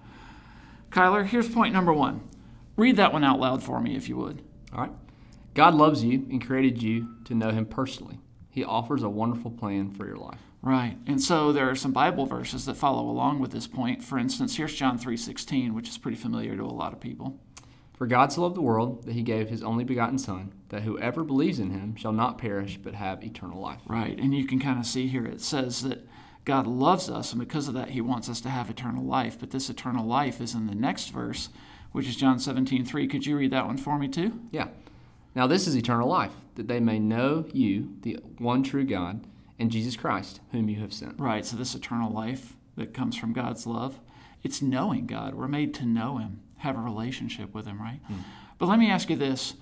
Kyler, 0.90 1.26
here's 1.26 1.48
point 1.48 1.72
number 1.72 1.92
one 1.92 2.22
Read 2.76 2.96
that 2.96 3.12
one 3.12 3.22
out 3.22 3.38
loud 3.38 3.62
for 3.62 3.80
me, 3.80 3.96
if 3.96 4.08
you 4.08 4.16
would. 4.16 4.42
All 4.72 4.80
right. 4.80 4.92
God 5.54 5.74
loves 5.74 6.02
you 6.02 6.26
and 6.30 6.44
created 6.44 6.82
you 6.82 7.16
to 7.24 7.34
know 7.34 7.50
Him 7.50 7.66
personally. 7.66 8.18
He 8.48 8.64
offers 8.64 9.02
a 9.02 9.10
wonderful 9.10 9.50
plan 9.50 9.90
for 9.90 10.06
your 10.06 10.16
life. 10.16 10.40
Right. 10.62 10.96
And 11.06 11.20
so 11.20 11.52
there 11.52 11.68
are 11.68 11.74
some 11.74 11.92
Bible 11.92 12.24
verses 12.24 12.64
that 12.64 12.76
follow 12.76 13.10
along 13.10 13.40
with 13.40 13.50
this 13.50 13.66
point. 13.66 14.02
For 14.02 14.16
instance, 14.16 14.56
here's 14.56 14.74
John 14.74 14.98
3:16, 14.98 15.74
which 15.74 15.88
is 15.88 15.98
pretty 15.98 16.16
familiar 16.16 16.56
to 16.56 16.62
a 16.62 16.66
lot 16.66 16.92
of 16.92 17.00
people. 17.00 17.38
For 18.02 18.08
God 18.08 18.32
so 18.32 18.42
loved 18.42 18.56
the 18.56 18.62
world 18.62 19.04
that 19.04 19.12
he 19.12 19.22
gave 19.22 19.48
his 19.48 19.62
only 19.62 19.84
begotten 19.84 20.18
son, 20.18 20.52
that 20.70 20.82
whoever 20.82 21.22
believes 21.22 21.60
in 21.60 21.70
him 21.70 21.94
shall 21.94 22.10
not 22.10 22.36
perish 22.36 22.76
but 22.82 22.94
have 22.94 23.22
eternal 23.22 23.60
life. 23.60 23.78
Right. 23.86 24.18
And 24.18 24.34
you 24.34 24.44
can 24.44 24.58
kind 24.58 24.80
of 24.80 24.86
see 24.86 25.06
here 25.06 25.24
it 25.24 25.40
says 25.40 25.82
that 25.84 26.04
God 26.44 26.66
loves 26.66 27.08
us 27.08 27.30
and 27.30 27.38
because 27.38 27.68
of 27.68 27.74
that 27.74 27.90
he 27.90 28.00
wants 28.00 28.28
us 28.28 28.40
to 28.40 28.48
have 28.48 28.68
eternal 28.68 29.04
life, 29.04 29.38
but 29.38 29.52
this 29.52 29.70
eternal 29.70 30.04
life 30.04 30.40
is 30.40 30.52
in 30.52 30.66
the 30.66 30.74
next 30.74 31.10
verse 31.10 31.50
which 31.92 32.08
is 32.08 32.16
John 32.16 32.40
17, 32.40 32.84
3. 32.84 33.06
Could 33.06 33.24
you 33.24 33.36
read 33.36 33.52
that 33.52 33.68
one 33.68 33.76
for 33.76 33.96
me 33.96 34.08
too? 34.08 34.40
Yeah. 34.50 34.66
Now 35.36 35.46
this 35.46 35.68
is 35.68 35.76
eternal 35.76 36.08
life, 36.08 36.34
that 36.56 36.66
they 36.66 36.80
may 36.80 36.98
know 36.98 37.44
you, 37.52 37.98
the 38.02 38.14
one 38.38 38.64
true 38.64 38.84
God, 38.84 39.24
and 39.60 39.70
Jesus 39.70 39.94
Christ, 39.94 40.40
whom 40.50 40.68
you 40.68 40.80
have 40.80 40.92
sent. 40.92 41.20
Right. 41.20 41.46
So 41.46 41.56
this 41.56 41.76
eternal 41.76 42.10
life 42.10 42.56
that 42.76 42.94
comes 42.94 43.16
from 43.16 43.32
God's 43.32 43.64
love, 43.64 44.00
it's 44.42 44.60
knowing 44.60 45.06
God. 45.06 45.34
We're 45.34 45.46
made 45.46 45.72
to 45.74 45.86
know 45.86 46.16
Him, 46.16 46.40
have 46.62 46.76
a 46.76 46.80
relationship 46.80 47.54
with 47.54 47.66
Him, 47.66 47.80
right? 47.80 48.00
Mm. 48.10 48.18
But 48.58 48.68
let 48.68 48.78
me 48.78 48.90
ask 48.90 49.10
you 49.10 49.16
this. 49.16 49.54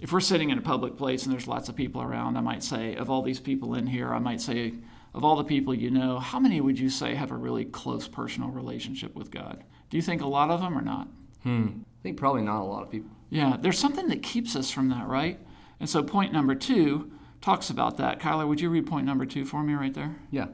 If 0.00 0.12
we're 0.12 0.20
sitting 0.20 0.50
in 0.50 0.58
a 0.58 0.62
public 0.62 0.96
place 0.96 1.24
and 1.24 1.32
there's 1.32 1.46
lots 1.46 1.68
of 1.68 1.76
people 1.76 2.02
around, 2.02 2.36
I 2.36 2.40
might 2.40 2.62
say, 2.62 2.96
of 2.96 3.08
all 3.08 3.22
these 3.22 3.40
people 3.40 3.74
in 3.74 3.86
here, 3.86 4.12
I 4.12 4.18
might 4.18 4.40
say, 4.40 4.74
of 5.14 5.24
all 5.24 5.36
the 5.36 5.44
people 5.44 5.74
you 5.74 5.90
know, 5.90 6.18
how 6.18 6.40
many 6.40 6.60
would 6.60 6.78
you 6.78 6.88
say 6.88 7.14
have 7.14 7.30
a 7.30 7.36
really 7.36 7.64
close 7.64 8.08
personal 8.08 8.48
relationship 8.50 9.14
with 9.14 9.30
God? 9.30 9.62
Do 9.90 9.96
you 9.96 10.02
think 10.02 10.22
a 10.22 10.26
lot 10.26 10.50
of 10.50 10.60
them 10.60 10.76
or 10.76 10.82
not? 10.82 11.08
Hmm. 11.42 11.66
I 11.66 12.02
think 12.02 12.16
probably 12.16 12.42
not 12.42 12.62
a 12.62 12.64
lot 12.64 12.82
of 12.82 12.90
people. 12.90 13.10
Yeah, 13.30 13.56
there's 13.60 13.78
something 13.78 14.08
that 14.08 14.22
keeps 14.22 14.56
us 14.56 14.70
from 14.70 14.88
that, 14.88 15.06
right? 15.06 15.38
And 15.80 15.88
so 15.88 16.02
point 16.02 16.32
number 16.32 16.54
two 16.54 17.10
talks 17.40 17.70
about 17.70 17.96
that. 17.98 18.20
Kyler, 18.20 18.46
would 18.48 18.60
you 18.60 18.70
read 18.70 18.86
point 18.86 19.06
number 19.06 19.24
two 19.26 19.44
for 19.44 19.62
me 19.62 19.74
right 19.74 19.94
there? 19.94 20.16
Yeah. 20.30 20.46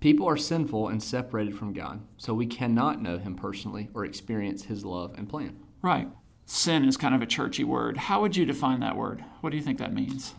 People 0.00 0.28
are 0.28 0.36
sinful 0.36 0.88
and 0.88 1.02
separated 1.02 1.56
from 1.56 1.72
God, 1.72 2.00
so 2.16 2.34
we 2.34 2.46
cannot 2.46 3.02
know 3.02 3.18
Him 3.18 3.34
personally 3.34 3.88
or 3.94 4.04
experience 4.04 4.64
His 4.64 4.84
love 4.84 5.14
and 5.16 5.28
plan. 5.28 5.56
Right. 5.82 6.08
Sin 6.44 6.84
is 6.84 6.96
kind 6.96 7.14
of 7.14 7.22
a 7.22 7.26
churchy 7.26 7.64
word. 7.64 7.96
How 7.96 8.20
would 8.20 8.36
you 8.36 8.44
define 8.44 8.80
that 8.80 8.96
word? 8.96 9.24
What 9.40 9.50
do 9.50 9.56
you 9.56 9.62
think 9.62 9.78
that 9.78 9.94
means? 9.94 10.34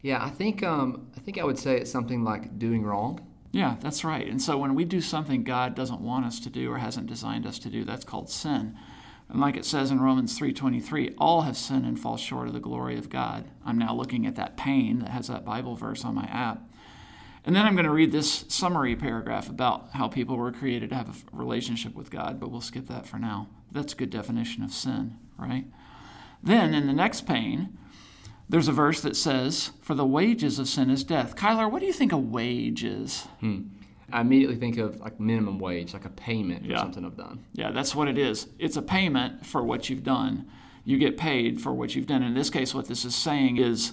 Yeah, 0.00 0.22
I 0.22 0.30
think 0.30 0.62
um, 0.62 1.06
I 1.16 1.20
think 1.20 1.38
I 1.38 1.44
would 1.44 1.58
say 1.58 1.76
it's 1.76 1.90
something 1.90 2.24
like 2.24 2.58
doing 2.58 2.82
wrong. 2.82 3.24
Yeah, 3.52 3.76
that's 3.80 4.02
right. 4.02 4.26
And 4.26 4.40
so 4.40 4.56
when 4.56 4.74
we 4.74 4.84
do 4.84 5.00
something 5.00 5.44
God 5.44 5.74
doesn't 5.74 6.00
want 6.00 6.24
us 6.24 6.40
to 6.40 6.50
do 6.50 6.72
or 6.72 6.78
hasn't 6.78 7.06
designed 7.06 7.46
us 7.46 7.58
to 7.60 7.68
do, 7.68 7.84
that's 7.84 8.04
called 8.04 8.30
sin. 8.30 8.76
And 9.28 9.40
like 9.40 9.56
it 9.56 9.64
says 9.64 9.90
in 9.90 10.00
Romans 10.00 10.38
3:23, 10.38 11.14
all 11.18 11.42
have 11.42 11.56
sinned 11.56 11.86
and 11.86 11.98
fall 11.98 12.16
short 12.16 12.48
of 12.48 12.54
the 12.54 12.60
glory 12.60 12.98
of 12.98 13.10
God. 13.10 13.44
I'm 13.64 13.78
now 13.78 13.94
looking 13.94 14.26
at 14.26 14.36
that 14.36 14.56
pane 14.56 15.00
that 15.00 15.10
has 15.10 15.28
that 15.28 15.44
Bible 15.44 15.76
verse 15.76 16.04
on 16.04 16.14
my 16.14 16.24
app. 16.24 16.68
And 17.44 17.56
then 17.56 17.66
I'm 17.66 17.74
going 17.74 17.86
to 17.86 17.92
read 17.92 18.12
this 18.12 18.44
summary 18.48 18.94
paragraph 18.94 19.48
about 19.48 19.90
how 19.92 20.08
people 20.08 20.36
were 20.36 20.52
created 20.52 20.90
to 20.90 20.96
have 20.96 21.08
a 21.08 21.36
relationship 21.36 21.94
with 21.94 22.10
God, 22.10 22.38
but 22.38 22.50
we'll 22.50 22.60
skip 22.60 22.86
that 22.86 23.06
for 23.06 23.18
now. 23.18 23.48
That's 23.72 23.94
a 23.94 23.96
good 23.96 24.10
definition 24.10 24.62
of 24.62 24.72
sin, 24.72 25.18
right? 25.36 25.64
Then 26.42 26.74
in 26.74 26.86
the 26.86 26.92
next 26.92 27.26
pane, 27.26 27.76
there's 28.48 28.68
a 28.68 28.72
verse 28.72 29.00
that 29.00 29.16
says, 29.16 29.70
For 29.80 29.94
the 29.94 30.04
wages 30.04 30.58
of 30.58 30.68
sin 30.68 30.90
is 30.90 31.04
death. 31.04 31.34
Kyler, 31.34 31.70
what 31.70 31.80
do 31.80 31.86
you 31.86 31.92
think 31.92 32.12
a 32.12 32.18
wage 32.18 32.84
is? 32.84 33.26
Hmm. 33.40 33.62
I 34.12 34.20
immediately 34.20 34.56
think 34.56 34.76
of 34.76 35.00
like 35.00 35.18
minimum 35.18 35.58
wage, 35.58 35.94
like 35.94 36.04
a 36.04 36.10
payment 36.10 36.64
yeah. 36.64 36.76
for 36.76 36.80
something 36.82 37.04
I've 37.04 37.16
done. 37.16 37.44
Yeah, 37.54 37.70
that's 37.70 37.94
what 37.94 38.08
it 38.08 38.18
is. 38.18 38.46
It's 38.58 38.76
a 38.76 38.82
payment 38.82 39.46
for 39.46 39.62
what 39.62 39.88
you've 39.88 40.04
done. 40.04 40.46
You 40.84 40.98
get 40.98 41.16
paid 41.16 41.60
for 41.60 41.72
what 41.72 41.94
you've 41.94 42.06
done. 42.06 42.22
In 42.22 42.34
this 42.34 42.50
case, 42.50 42.74
what 42.74 42.88
this 42.88 43.04
is 43.04 43.14
saying 43.14 43.56
is 43.56 43.92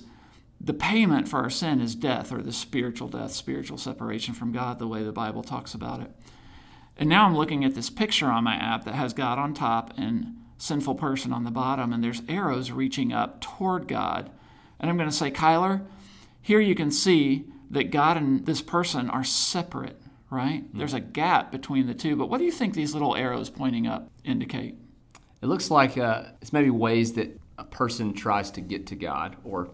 the 0.62 0.74
payment 0.74 1.28
for 1.28 1.40
our 1.40 1.50
sin 1.50 1.80
is 1.80 1.96
death 1.96 2.32
or 2.32 2.42
the 2.42 2.52
spiritual 2.52 3.08
death, 3.08 3.32
spiritual 3.32 3.78
separation 3.78 4.34
from 4.34 4.52
God, 4.52 4.80
the 4.80 4.88
way 4.88 5.04
the 5.04 5.12
Bible 5.12 5.44
talks 5.44 5.74
about 5.74 6.02
it. 6.02 6.12
And 6.98 7.08
now 7.08 7.26
I'm 7.26 7.36
looking 7.36 7.64
at 7.64 7.76
this 7.76 7.90
picture 7.90 8.28
on 8.28 8.44
my 8.44 8.56
app 8.56 8.84
that 8.84 8.96
has 8.96 9.14
God 9.14 9.40
on 9.40 9.54
top 9.54 9.94
and 9.98 10.36
sinful 10.58 10.96
person 10.96 11.32
on 11.32 11.46
the 11.46 11.52
bottom, 11.52 11.94
and 11.94 12.04
there's 12.04 12.22
arrows 12.28 12.72
reaching 12.72 13.14
up 13.14 13.40
toward 13.40 13.88
God. 13.88 14.30
And 14.80 14.90
I'm 14.90 14.98
going 14.98 15.10
to 15.10 15.16
say, 15.16 15.32
Kyler, 15.32 15.86
here 16.42 16.60
you 16.60 16.76
can 16.76 16.92
see 16.92 17.46
that 17.72 17.92
God 17.92 18.18
and 18.18 18.46
this 18.46 18.62
person 18.62 19.10
are 19.10 19.24
separate, 19.24 20.02
right? 20.30 20.64
Mm-hmm. 20.64 20.78
There's 20.78 20.94
a 20.94 21.00
gap 21.00 21.52
between 21.52 21.88
the 21.88 21.94
two. 21.94 22.18
But 22.18 22.30
what 22.30 22.40
do 22.40 22.44
you 22.44 22.52
think 22.52 22.74
these 22.74 22.94
little 22.94 23.16
arrows 23.16 23.50
pointing 23.50 23.88
up 23.88 24.10
indicate? 24.26 24.76
It 25.42 25.46
looks 25.46 25.72
like 25.72 25.98
uh, 25.98 26.24
it's 26.42 26.52
maybe 26.52 26.70
ways 26.70 27.14
that 27.14 27.40
a 27.58 27.64
person 27.64 28.14
tries 28.14 28.52
to 28.52 28.62
get 28.62 28.88
to 28.88 28.96
God 28.96 29.38
or 29.46 29.70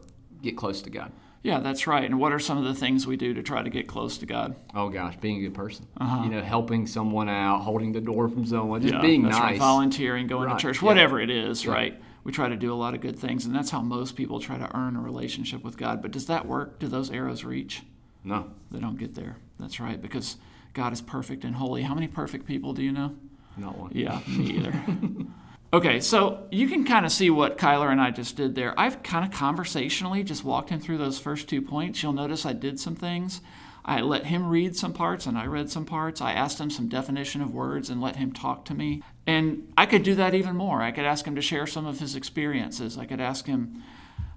get 0.46 0.58
close 0.58 0.82
to 0.84 0.90
God. 0.90 1.12
Yeah, 1.46 1.60
that's 1.60 1.86
right. 1.86 2.04
And 2.04 2.20
what 2.20 2.32
are 2.32 2.40
some 2.40 2.58
of 2.58 2.64
the 2.64 2.74
things 2.74 3.06
we 3.06 3.18
do 3.18 3.36
to 3.36 3.44
try 3.44 3.62
to 3.62 3.70
get 3.70 3.88
close 3.88 4.18
to 4.18 4.25
God? 4.25 4.56
Oh 4.74 4.90
gosh, 4.90 5.16
being 5.18 5.38
a 5.38 5.42
good 5.42 5.54
person. 5.54 5.86
Uh-huh. 5.96 6.24
You 6.24 6.32
know, 6.32 6.42
helping 6.42 6.88
someone 6.88 7.30
out, 7.30 7.60
holding 7.60 7.92
the 7.92 8.02
door 8.02 8.28
from 8.30 8.48
someone, 8.48 8.82
just 8.82 8.96
yeah, 8.96 9.02
being 9.02 9.22
nice, 9.22 9.40
right. 9.40 9.60
volunteering, 9.60 10.25
going 10.25 10.48
right. 10.48 10.58
to 10.58 10.62
church, 10.62 10.82
whatever 10.82 11.20
yeah. 11.20 11.25
it 11.25 11.30
is, 11.30 11.64
yeah. 11.64 11.72
right? 11.72 12.02
We 12.24 12.32
try 12.32 12.50
to 12.50 12.56
do 12.56 12.74
a 12.74 12.75
lot 12.75 12.96
of 12.96 13.02
good 13.02 13.20
things, 13.20 13.46
and 13.46 13.54
that's 13.56 13.70
how 13.70 13.82
most 13.82 14.16
people 14.16 14.40
try 14.40 14.58
to 14.58 14.75
earn 14.75 14.96
a 14.96 15.02
relationship 15.02 15.64
with 15.64 15.78
God. 15.78 16.02
But 16.02 16.10
does 16.10 16.25
that 16.25 16.48
work? 16.48 16.80
Do 16.80 16.88
those 16.88 17.12
arrows 17.12 17.44
reach? 17.44 17.84
No, 18.24 18.50
they 18.72 18.80
don't 18.80 18.98
get 18.98 19.14
there. 19.14 19.38
That's 19.60 19.80
right, 19.80 20.02
because 20.02 20.38
God 20.74 20.94
is 20.94 21.02
perfect 21.02 21.44
and 21.44 21.56
holy. 21.56 21.84
How 21.84 21.94
many 21.94 22.08
perfect 22.08 22.48
people 22.48 22.74
do 22.74 22.82
you 22.82 22.92
know? 22.92 23.16
Not 23.56 23.78
one. 23.78 23.92
Yeah, 23.94 24.20
me 24.28 24.58
either. 24.58 24.74
Okay, 25.74 26.00
so 26.00 26.48
you 26.52 26.68
can 26.68 26.86
kind 26.86 27.06
of 27.06 27.12
see 27.12 27.30
what 27.30 27.58
Kyler 27.58 27.92
and 27.92 28.00
I 28.00 28.12
just 28.12 28.38
did 28.38 28.56
there. 28.56 28.80
I've 28.80 29.04
kind 29.04 29.26
of 29.26 29.38
conversationally 29.38 30.24
just 30.24 30.44
walked 30.44 30.70
him 30.70 30.80
through 30.80 31.00
those 31.00 31.20
first 31.20 31.50
two 31.50 31.62
points. 31.62 32.02
You'll 32.02 32.14
notice 32.14 32.46
I 32.46 32.54
did 32.54 32.80
some 32.80 32.96
things. 32.96 33.42
I 33.84 34.02
let 34.02 34.26
him 34.26 34.48
read 34.48 34.76
some 34.76 34.94
parts 34.94 35.28
and 35.28 35.38
I 35.38 35.46
read 35.46 35.70
some 35.70 35.86
parts. 35.86 36.22
I 36.22 36.32
asked 36.32 36.60
him 36.60 36.72
some 36.72 36.88
definition 36.88 37.42
of 37.42 37.54
words 37.54 37.90
and 37.90 38.02
let 38.02 38.16
him 38.16 38.32
talk 38.32 38.66
to 38.66 38.74
me. 38.74 39.04
And 39.28 39.72
I 39.78 39.86
could 39.86 40.02
do 40.02 40.16
that 40.16 40.34
even 40.34 40.56
more. 40.56 40.82
I 40.82 40.92
could 40.92 41.06
ask 41.06 41.26
him 41.26 41.36
to 41.36 41.42
share 41.42 41.68
some 41.68 41.86
of 41.86 42.00
his 42.00 42.16
experiences. 42.16 42.98
I 42.98 43.06
could 43.06 43.22
ask 43.22 43.46
him 43.46 43.84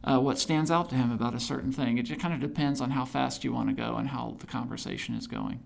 uh, 0.05 0.19
what 0.19 0.39
stands 0.39 0.71
out 0.71 0.91
to 0.91 0.97
him 0.97 1.11
about 1.11 1.35
a 1.35 1.41
certain 1.41 1.73
thing. 1.73 1.97
It 1.99 2.03
just 2.03 2.21
kind 2.21 2.35
of 2.35 2.41
depends 2.41 2.81
on 2.81 2.91
how 2.91 3.07
fast 3.07 3.43
you 3.43 3.53
want 3.53 3.69
to 3.69 3.75
go 3.75 3.97
and 3.97 4.09
how 4.09 4.37
the 4.39 4.47
conversation 4.47 5.15
is 5.15 5.27
going. 5.27 5.61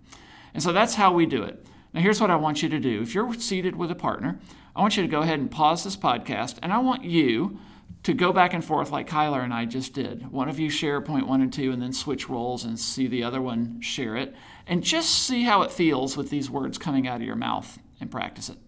And 0.55 0.63
so 0.63 0.73
that's 0.73 0.95
how 0.95 1.13
we 1.13 1.27
do 1.27 1.43
it. 1.43 1.67
Now, 1.93 2.01
here's 2.01 2.21
what 2.21 2.31
I 2.31 2.37
want 2.37 2.63
you 2.63 2.69
to 2.71 2.79
do. 2.79 3.03
If 3.03 3.15
you're 3.15 3.35
seated 3.35 3.77
with 3.77 3.91
a 3.91 3.95
partner, 3.95 4.41
I 4.75 4.81
want 4.81 4.97
you 4.97 5.03
to 5.03 5.09
go 5.09 5.21
ahead 5.21 5.39
and 5.39 5.51
pause 5.51 5.85
this 5.85 5.97
podcast, 5.97 6.57
and 6.63 6.73
I 6.73 6.79
want 6.79 7.05
you 7.05 7.59
to 8.05 8.15
go 8.15 8.33
back 8.33 8.55
and 8.55 8.65
forth 8.65 8.91
like 8.91 9.09
Kyler 9.09 9.45
and 9.45 9.55
I 9.55 9.65
just 9.65 9.93
did. 9.93 10.33
One 10.33 10.49
of 10.49 10.59
you 10.59 10.71
share 10.71 11.01
point 11.01 11.29
one 11.29 11.41
and 11.41 11.53
two, 11.53 11.71
and 11.71 11.81
then 11.81 11.93
switch 11.93 12.29
roles 12.29 12.65
and 12.65 12.79
see 12.79 13.07
the 13.07 13.23
other 13.23 13.41
one 13.41 13.81
share 13.81 14.17
it, 14.17 14.35
and 14.67 14.83
just 14.83 15.11
see 15.11 15.43
how 15.43 15.63
it 15.63 15.71
feels 15.71 16.17
with 16.17 16.31
these 16.31 16.51
words 16.51 16.79
coming 16.79 17.07
out 17.07 17.21
of 17.21 17.27
your 17.27 17.37
mouth 17.37 17.79
and 18.01 18.11
practice 18.11 18.49
it. 18.49 18.59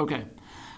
Okay, 0.00 0.24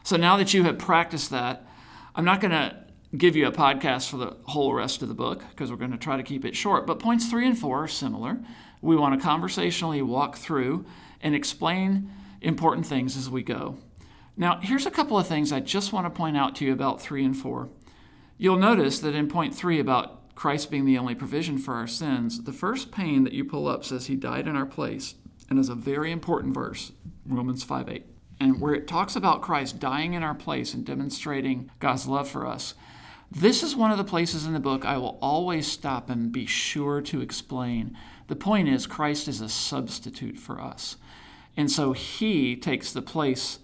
so 0.02 0.16
now 0.16 0.36
that 0.36 0.52
you 0.52 0.64
have 0.64 0.78
practiced 0.78 1.30
that, 1.30 1.66
I'm 2.14 2.24
not 2.24 2.40
going 2.40 2.50
to 2.50 2.76
give 3.16 3.36
you 3.36 3.46
a 3.46 3.52
podcast 3.52 4.10
for 4.10 4.18
the 4.18 4.36
whole 4.44 4.74
rest 4.74 5.00
of 5.00 5.08
the 5.08 5.14
book 5.14 5.44
because 5.50 5.70
we're 5.70 5.78
going 5.78 5.92
to 5.92 5.96
try 5.96 6.16
to 6.16 6.22
keep 6.22 6.44
it 6.44 6.56
short. 6.56 6.86
But 6.86 6.98
points 6.98 7.30
three 7.30 7.46
and 7.46 7.58
four 7.58 7.84
are 7.84 7.88
similar. 7.88 8.38
We 8.80 8.96
want 8.96 9.18
to 9.18 9.24
conversationally 9.24 10.02
walk 10.02 10.36
through 10.36 10.86
and 11.20 11.34
explain 11.34 12.10
important 12.40 12.86
things 12.86 13.16
as 13.16 13.30
we 13.30 13.42
go. 13.42 13.76
Now, 14.36 14.60
here's 14.60 14.86
a 14.86 14.90
couple 14.90 15.18
of 15.18 15.26
things 15.26 15.50
I 15.50 15.60
just 15.60 15.92
want 15.92 16.06
to 16.06 16.10
point 16.10 16.36
out 16.36 16.56
to 16.56 16.64
you 16.64 16.72
about 16.72 17.00
3 17.00 17.24
and 17.24 17.36
4. 17.36 17.68
You'll 18.38 18.58
notice 18.58 18.98
that 19.00 19.14
in 19.14 19.28
point 19.28 19.54
3 19.54 19.80
about 19.80 20.34
Christ 20.34 20.70
being 20.70 20.84
the 20.84 20.98
only 20.98 21.14
provision 21.14 21.56
for 21.56 21.74
our 21.74 21.86
sins, 21.86 22.44
the 22.44 22.52
first 22.52 22.92
pane 22.92 23.24
that 23.24 23.32
you 23.32 23.44
pull 23.44 23.66
up 23.66 23.84
says 23.84 24.06
he 24.06 24.16
died 24.16 24.46
in 24.46 24.54
our 24.54 24.66
place 24.66 25.14
and 25.48 25.58
is 25.58 25.70
a 25.70 25.74
very 25.74 26.12
important 26.12 26.52
verse, 26.52 26.92
Romans 27.24 27.64
5 27.64 27.88
8. 27.88 28.04
And 28.38 28.60
where 28.60 28.74
it 28.74 28.86
talks 28.86 29.16
about 29.16 29.40
Christ 29.40 29.80
dying 29.80 30.12
in 30.12 30.22
our 30.22 30.34
place 30.34 30.74
and 30.74 30.84
demonstrating 30.84 31.70
God's 31.80 32.06
love 32.06 32.28
for 32.28 32.46
us, 32.46 32.74
this 33.30 33.62
is 33.62 33.74
one 33.74 33.90
of 33.90 33.98
the 33.98 34.04
places 34.04 34.44
in 34.44 34.52
the 34.52 34.60
book 34.60 34.84
I 34.84 34.98
will 34.98 35.18
always 35.22 35.66
stop 35.66 36.10
and 36.10 36.30
be 36.30 36.44
sure 36.46 37.00
to 37.02 37.22
explain. 37.22 37.96
The 38.28 38.36
point 38.36 38.68
is, 38.68 38.86
Christ 38.86 39.28
is 39.28 39.40
a 39.40 39.48
substitute 39.48 40.38
for 40.38 40.60
us. 40.60 40.96
And 41.56 41.70
so 41.70 41.92
he 41.92 42.56
takes 42.56 42.92
the 42.92 43.02
place, 43.02 43.60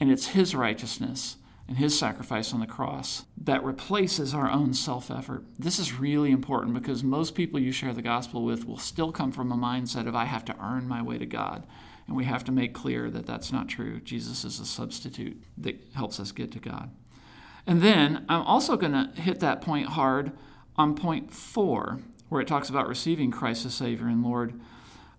and 0.00 0.10
it's 0.10 0.28
his 0.28 0.54
righteousness 0.54 1.36
and 1.68 1.76
his 1.76 1.96
sacrifice 1.98 2.54
on 2.54 2.60
the 2.60 2.66
cross 2.66 3.26
that 3.36 3.62
replaces 3.62 4.32
our 4.32 4.50
own 4.50 4.72
self 4.72 5.10
effort. 5.10 5.44
This 5.58 5.78
is 5.78 5.98
really 5.98 6.30
important 6.30 6.72
because 6.72 7.04
most 7.04 7.34
people 7.34 7.60
you 7.60 7.72
share 7.72 7.92
the 7.92 8.02
gospel 8.02 8.44
with 8.44 8.66
will 8.66 8.78
still 8.78 9.12
come 9.12 9.30
from 9.30 9.52
a 9.52 9.56
mindset 9.56 10.08
of, 10.08 10.16
I 10.16 10.24
have 10.24 10.46
to 10.46 10.56
earn 10.60 10.88
my 10.88 11.02
way 11.02 11.18
to 11.18 11.26
God. 11.26 11.66
And 12.06 12.16
we 12.16 12.24
have 12.24 12.42
to 12.44 12.52
make 12.52 12.72
clear 12.72 13.10
that 13.10 13.26
that's 13.26 13.52
not 13.52 13.68
true. 13.68 14.00
Jesus 14.00 14.42
is 14.42 14.58
a 14.58 14.64
substitute 14.64 15.42
that 15.58 15.78
helps 15.94 16.18
us 16.18 16.32
get 16.32 16.50
to 16.52 16.58
God. 16.58 16.90
And 17.66 17.82
then 17.82 18.24
I'm 18.30 18.40
also 18.42 18.78
going 18.78 18.92
to 18.92 19.20
hit 19.20 19.40
that 19.40 19.60
point 19.60 19.88
hard 19.88 20.32
on 20.76 20.94
point 20.94 21.34
four, 21.34 22.00
where 22.28 22.40
it 22.40 22.48
talks 22.48 22.68
about 22.68 22.88
receiving 22.88 23.30
Christ 23.30 23.66
as 23.66 23.74
Savior 23.74 24.06
and 24.06 24.22
Lord. 24.22 24.60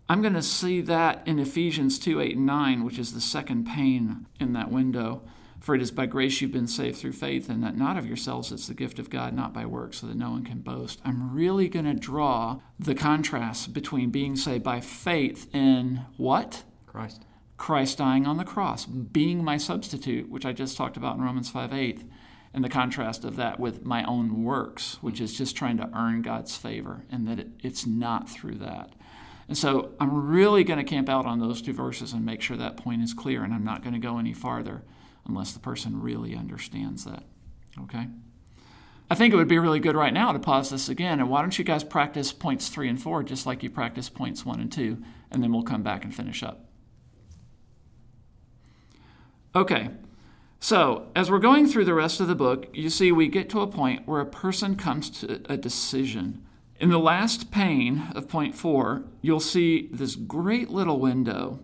I'm 0.07 0.21
going 0.21 0.33
to 0.33 0.41
see 0.41 0.81
that 0.81 1.21
in 1.27 1.39
Ephesians 1.39 1.99
2 1.99 2.19
8 2.19 2.37
and 2.37 2.45
9, 2.45 2.83
which 2.83 2.97
is 2.97 3.13
the 3.13 3.21
second 3.21 3.65
pane 3.65 4.25
in 4.39 4.53
that 4.53 4.71
window. 4.71 5.21
For 5.59 5.75
it 5.75 5.81
is 5.81 5.91
by 5.91 6.05
grace 6.05 6.39
you've 6.39 6.53
been 6.53 6.67
saved 6.67 6.97
through 6.97 7.11
faith, 7.11 7.49
and 7.49 7.61
that 7.63 7.77
not 7.77 7.97
of 7.97 8.07
yourselves, 8.07 8.51
it's 8.51 8.67
the 8.67 8.73
gift 8.73 8.97
of 8.97 9.09
God, 9.09 9.33
not 9.33 9.53
by 9.53 9.65
works, 9.65 9.97
so 9.97 10.07
that 10.07 10.15
no 10.15 10.31
one 10.31 10.45
can 10.45 10.59
boast. 10.59 11.01
I'm 11.03 11.33
really 11.33 11.67
going 11.67 11.85
to 11.85 11.93
draw 11.93 12.61
the 12.79 12.95
contrast 12.95 13.73
between 13.73 14.09
being 14.09 14.37
saved 14.37 14.63
by 14.63 14.79
faith 14.79 15.53
in 15.53 16.05
what? 16.15 16.63
Christ. 16.87 17.25
Christ 17.57 17.97
dying 17.97 18.25
on 18.25 18.37
the 18.37 18.45
cross, 18.45 18.85
being 18.85 19.43
my 19.43 19.57
substitute, 19.57 20.29
which 20.29 20.45
I 20.45 20.53
just 20.53 20.77
talked 20.77 20.95
about 20.95 21.17
in 21.17 21.23
Romans 21.23 21.49
5 21.49 21.73
8, 21.73 22.03
and 22.53 22.63
the 22.63 22.69
contrast 22.69 23.23
of 23.23 23.35
that 23.35 23.59
with 23.59 23.85
my 23.85 24.03
own 24.03 24.43
works, 24.43 24.97
which 25.01 25.21
is 25.21 25.37
just 25.37 25.55
trying 25.55 25.77
to 25.77 25.89
earn 25.95 26.21
God's 26.21 26.55
favor, 26.57 27.05
and 27.11 27.27
that 27.27 27.39
it, 27.39 27.47
it's 27.61 27.85
not 27.85 28.29
through 28.29 28.55
that. 28.55 28.93
And 29.47 29.57
so 29.57 29.93
I'm 29.99 30.27
really 30.27 30.63
going 30.63 30.77
to 30.77 30.83
camp 30.83 31.09
out 31.09 31.25
on 31.25 31.39
those 31.39 31.61
two 31.61 31.73
verses 31.73 32.13
and 32.13 32.25
make 32.25 32.41
sure 32.41 32.57
that 32.57 32.77
point 32.77 33.01
is 33.01 33.13
clear, 33.13 33.43
and 33.43 33.53
I'm 33.53 33.63
not 33.63 33.81
going 33.81 33.93
to 33.93 33.99
go 33.99 34.17
any 34.17 34.33
farther 34.33 34.83
unless 35.27 35.53
the 35.53 35.59
person 35.59 36.01
really 36.01 36.35
understands 36.35 37.05
that. 37.05 37.23
Okay? 37.81 38.07
I 39.11 39.15
think 39.15 39.33
it 39.33 39.37
would 39.37 39.47
be 39.47 39.57
really 39.57 39.79
good 39.79 39.95
right 39.95 40.13
now 40.13 40.31
to 40.31 40.39
pause 40.39 40.69
this 40.69 40.87
again, 40.87 41.19
and 41.19 41.29
why 41.29 41.41
don't 41.41 41.57
you 41.57 41.65
guys 41.65 41.83
practice 41.83 42.31
points 42.31 42.69
three 42.69 42.89
and 42.89 43.01
four 43.01 43.23
just 43.23 43.45
like 43.45 43.63
you 43.63 43.69
practice 43.69 44.07
points 44.07 44.45
one 44.45 44.59
and 44.59 44.71
two, 44.71 45.01
and 45.31 45.41
then 45.41 45.51
we'll 45.51 45.63
come 45.63 45.81
back 45.81 46.03
and 46.03 46.13
finish 46.13 46.43
up. 46.43 46.65
Okay, 49.55 49.89
so 50.59 51.07
as 51.15 51.31
we're 51.31 51.39
going 51.39 51.67
through 51.67 51.85
the 51.85 51.93
rest 51.93 52.19
of 52.19 52.27
the 52.27 52.35
book, 52.35 52.67
you 52.73 52.89
see 52.89 53.11
we 53.11 53.27
get 53.27 53.49
to 53.49 53.61
a 53.61 53.67
point 53.67 54.07
where 54.07 54.21
a 54.21 54.25
person 54.25 54.75
comes 54.75 55.09
to 55.21 55.41
a 55.49 55.57
decision. 55.57 56.43
In 56.79 56.89
the 56.89 56.99
last 56.99 57.51
pane 57.51 58.09
of 58.15 58.29
point 58.29 58.55
four, 58.55 59.03
you'll 59.21 59.39
see 59.39 59.89
this 59.91 60.15
great 60.15 60.69
little 60.69 60.99
window. 60.99 61.59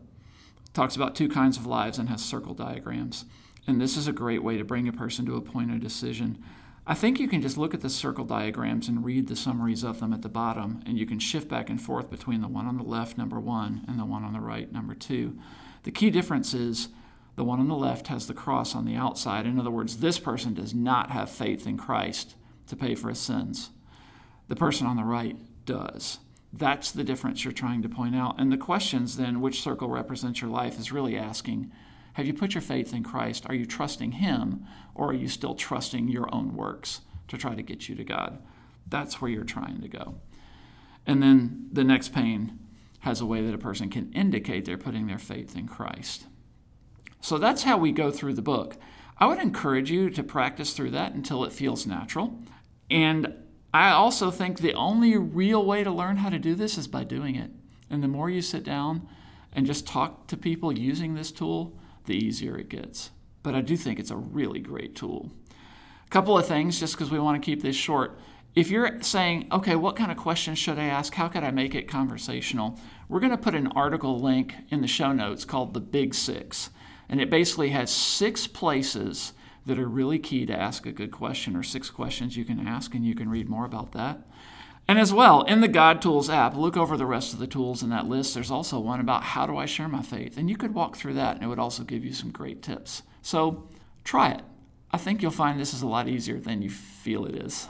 It 0.65 0.73
talks 0.73 0.95
about 0.95 1.15
two 1.15 1.29
kinds 1.29 1.57
of 1.57 1.65
lives 1.65 1.97
and 1.97 2.09
has 2.09 2.23
circle 2.23 2.53
diagrams. 2.53 3.25
And 3.67 3.81
this 3.81 3.97
is 3.97 4.07
a 4.07 4.13
great 4.13 4.43
way 4.43 4.57
to 4.57 4.63
bring 4.63 4.87
a 4.87 4.93
person 4.93 5.25
to 5.25 5.37
a 5.37 5.41
point 5.41 5.71
of 5.71 5.79
decision. 5.79 6.43
I 6.87 6.93
think 6.93 7.19
you 7.19 7.27
can 7.27 7.41
just 7.41 7.57
look 7.57 7.73
at 7.73 7.81
the 7.81 7.89
circle 7.89 8.25
diagrams 8.25 8.87
and 8.87 9.03
read 9.03 9.27
the 9.27 9.35
summaries 9.35 9.83
of 9.83 9.99
them 9.99 10.13
at 10.13 10.21
the 10.21 10.29
bottom, 10.29 10.83
and 10.85 10.99
you 10.99 11.07
can 11.07 11.17
shift 11.17 11.47
back 11.47 11.69
and 11.69 11.81
forth 11.81 12.11
between 12.11 12.41
the 12.41 12.47
one 12.47 12.67
on 12.67 12.77
the 12.77 12.83
left, 12.83 13.17
number 13.17 13.39
one, 13.39 13.83
and 13.87 13.97
the 13.97 14.05
one 14.05 14.23
on 14.23 14.33
the 14.33 14.39
right, 14.39 14.71
number 14.71 14.93
two. 14.93 15.35
The 15.81 15.91
key 15.91 16.11
difference 16.11 16.53
is 16.53 16.89
the 17.35 17.43
one 17.43 17.59
on 17.59 17.67
the 17.67 17.75
left 17.75 18.07
has 18.07 18.27
the 18.27 18.33
cross 18.33 18.75
on 18.75 18.85
the 18.85 18.95
outside. 18.95 19.45
In 19.45 19.59
other 19.59 19.71
words, 19.71 19.97
this 19.97 20.19
person 20.19 20.53
does 20.53 20.73
not 20.73 21.11
have 21.11 21.29
faith 21.29 21.67
in 21.67 21.77
Christ 21.77 22.35
to 22.67 22.75
pay 22.75 22.95
for 22.95 23.09
his 23.09 23.19
sins. 23.19 23.71
The 24.47 24.55
person 24.55 24.87
on 24.87 24.95
the 24.95 25.03
right 25.03 25.35
does. 25.65 26.19
That's 26.53 26.91
the 26.91 27.03
difference 27.03 27.43
you're 27.43 27.51
trying 27.51 27.81
to 27.81 27.89
point 27.89 28.15
out. 28.15 28.39
And 28.39 28.51
the 28.51 28.57
questions 28.57 29.17
then, 29.17 29.41
which 29.41 29.61
circle 29.61 29.89
represents 29.89 30.39
your 30.39 30.49
life, 30.49 30.79
is 30.79 30.91
really 30.91 31.17
asking 31.17 31.71
Have 32.13 32.25
you 32.25 32.33
put 32.33 32.53
your 32.53 32.61
faith 32.61 32.93
in 32.93 33.03
Christ? 33.03 33.45
Are 33.47 33.55
you 33.55 33.65
trusting 33.65 34.13
Him, 34.13 34.65
or 34.93 35.09
are 35.09 35.13
you 35.13 35.27
still 35.27 35.55
trusting 35.55 36.07
your 36.07 36.33
own 36.33 36.55
works 36.55 37.01
to 37.27 37.37
try 37.37 37.55
to 37.55 37.61
get 37.61 37.89
you 37.89 37.95
to 37.95 38.05
God? 38.05 38.41
That's 38.87 39.19
where 39.19 39.29
you're 39.29 39.43
trying 39.43 39.81
to 39.81 39.89
go. 39.89 40.15
And 41.05 41.21
then 41.21 41.67
the 41.73 41.83
next 41.83 42.13
pane 42.13 42.59
has 42.99 43.19
a 43.19 43.25
way 43.25 43.45
that 43.45 43.53
a 43.53 43.59
person 43.59 43.89
can 43.89 44.11
indicate 44.13 44.65
they're 44.65 44.77
putting 44.77 45.07
their 45.07 45.19
faith 45.19 45.55
in 45.57 45.67
Christ. 45.67 46.25
So 47.25 47.39
that's 47.39 47.63
how 47.63 47.79
we 47.79 47.91
go 47.91 48.11
through 48.11 48.35
the 48.35 48.43
book. 48.43 48.77
I 49.17 49.25
would 49.25 49.39
encourage 49.39 49.89
you 49.89 50.11
to 50.11 50.21
practice 50.21 50.73
through 50.73 50.91
that 50.91 51.15
until 51.15 51.43
it 51.43 51.51
feels 51.51 51.87
natural. 51.87 52.37
And 52.91 53.33
I 53.73 53.89
also 53.89 54.29
think 54.29 54.59
the 54.59 54.75
only 54.75 55.17
real 55.17 55.65
way 55.65 55.83
to 55.83 55.89
learn 55.89 56.17
how 56.17 56.29
to 56.29 56.37
do 56.37 56.53
this 56.53 56.77
is 56.77 56.87
by 56.87 57.03
doing 57.03 57.33
it. 57.33 57.49
And 57.89 58.03
the 58.03 58.07
more 58.07 58.29
you 58.29 58.43
sit 58.43 58.63
down 58.63 59.07
and 59.53 59.65
just 59.65 59.87
talk 59.87 60.27
to 60.27 60.37
people 60.37 60.71
using 60.71 61.15
this 61.15 61.31
tool, 61.31 61.79
the 62.05 62.13
easier 62.13 62.59
it 62.59 62.69
gets. 62.69 63.09
But 63.41 63.55
I 63.55 63.61
do 63.61 63.75
think 63.75 63.99
it's 63.99 64.11
a 64.11 64.17
really 64.17 64.59
great 64.59 64.95
tool. 64.95 65.31
A 66.05 66.09
couple 66.11 66.37
of 66.37 66.45
things, 66.45 66.79
just 66.79 66.93
because 66.93 67.09
we 67.09 67.17
want 67.17 67.41
to 67.41 67.45
keep 67.45 67.63
this 67.63 67.75
short. 67.75 68.19
If 68.53 68.69
you're 68.69 69.01
saying, 69.01 69.47
okay, 69.51 69.75
what 69.75 69.95
kind 69.95 70.11
of 70.11 70.17
questions 70.17 70.59
should 70.59 70.77
I 70.77 70.85
ask? 70.85 71.15
How 71.15 71.27
could 71.27 71.43
I 71.43 71.49
make 71.49 71.73
it 71.73 71.87
conversational? 71.87 72.79
We're 73.09 73.19
going 73.19 73.31
to 73.31 73.37
put 73.37 73.55
an 73.55 73.65
article 73.69 74.19
link 74.19 74.53
in 74.69 74.81
the 74.81 74.87
show 74.87 75.11
notes 75.11 75.43
called 75.43 75.73
The 75.73 75.81
Big 75.81 76.13
Six. 76.13 76.69
And 77.07 77.21
it 77.21 77.29
basically 77.29 77.69
has 77.69 77.91
six 77.91 78.47
places 78.47 79.33
that 79.65 79.79
are 79.79 79.87
really 79.87 80.19
key 80.19 80.45
to 80.45 80.53
ask 80.53 80.85
a 80.85 80.91
good 80.91 81.11
question, 81.11 81.55
or 81.55 81.63
six 81.63 81.89
questions 81.89 82.37
you 82.37 82.45
can 82.45 82.67
ask, 82.67 82.93
and 82.93 83.05
you 83.05 83.15
can 83.15 83.29
read 83.29 83.49
more 83.49 83.65
about 83.65 83.91
that. 83.93 84.19
And 84.87 84.99
as 84.99 85.11
well, 85.11 85.41
in 85.43 85.61
the 85.61 85.67
God 85.67 86.01
Tools 86.01 86.29
app, 86.29 86.55
look 86.55 86.77
over 86.77 86.95
the 86.95 87.07
rest 87.07 87.33
of 87.33 87.39
the 87.39 87.47
tools 87.47 87.81
in 87.81 87.89
that 87.89 88.05
list. 88.05 88.35
There's 88.35 88.51
also 88.51 88.79
one 88.79 88.99
about 88.99 89.23
how 89.23 89.47
do 89.47 89.57
I 89.57 89.65
share 89.65 89.87
my 89.87 90.03
faith. 90.03 90.37
And 90.37 90.47
you 90.49 90.55
could 90.55 90.75
walk 90.75 90.95
through 90.95 91.15
that, 91.15 91.35
and 91.35 91.43
it 91.43 91.47
would 91.47 91.57
also 91.57 91.83
give 91.83 92.05
you 92.05 92.13
some 92.13 92.29
great 92.29 92.61
tips. 92.61 93.01
So 93.23 93.67
try 94.03 94.29
it. 94.29 94.41
I 94.91 94.97
think 94.97 95.21
you'll 95.21 95.31
find 95.31 95.59
this 95.59 95.73
is 95.73 95.81
a 95.81 95.87
lot 95.87 96.07
easier 96.07 96.39
than 96.39 96.61
you 96.61 96.69
feel 96.69 97.25
it 97.25 97.35
is. 97.35 97.67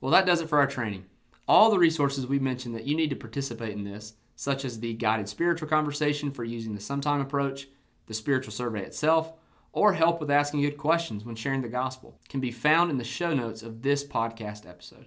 Well, 0.00 0.12
that 0.12 0.26
does 0.26 0.42
it 0.42 0.48
for 0.48 0.58
our 0.58 0.66
training. 0.66 1.06
All 1.48 1.70
the 1.70 1.78
resources 1.78 2.26
we 2.26 2.38
mentioned 2.38 2.74
that 2.74 2.86
you 2.86 2.94
need 2.94 3.10
to 3.10 3.16
participate 3.16 3.74
in 3.74 3.84
this, 3.84 4.12
such 4.36 4.66
as 4.66 4.78
the 4.78 4.92
guided 4.92 5.28
spiritual 5.28 5.68
conversation 5.68 6.30
for 6.30 6.44
using 6.44 6.74
the 6.74 6.80
sometime 6.80 7.22
approach, 7.22 7.66
the 8.08 8.14
spiritual 8.14 8.52
survey 8.52 8.82
itself, 8.82 9.32
or 9.72 9.92
help 9.92 10.18
with 10.18 10.30
asking 10.30 10.62
good 10.62 10.76
questions 10.76 11.24
when 11.24 11.36
sharing 11.36 11.62
the 11.62 11.68
gospel, 11.68 12.18
can 12.28 12.40
be 12.40 12.50
found 12.50 12.90
in 12.90 12.98
the 12.98 13.04
show 13.04 13.32
notes 13.32 13.62
of 13.62 13.82
this 13.82 14.04
podcast 14.04 14.68
episode. 14.68 15.06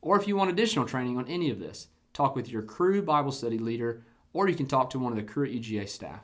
Or 0.00 0.18
if 0.18 0.26
you 0.26 0.34
want 0.34 0.50
additional 0.50 0.86
training 0.86 1.18
on 1.18 1.28
any 1.28 1.50
of 1.50 1.60
this, 1.60 1.88
talk 2.12 2.34
with 2.34 2.48
your 2.48 2.62
Cru 2.62 3.02
Bible 3.02 3.30
study 3.30 3.58
leader, 3.58 4.02
or 4.32 4.48
you 4.48 4.56
can 4.56 4.66
talk 4.66 4.90
to 4.90 4.98
one 4.98 5.12
of 5.12 5.16
the 5.16 5.22
Cru 5.22 5.44
at 5.44 5.52
UGA 5.52 5.88
staff. 5.88 6.20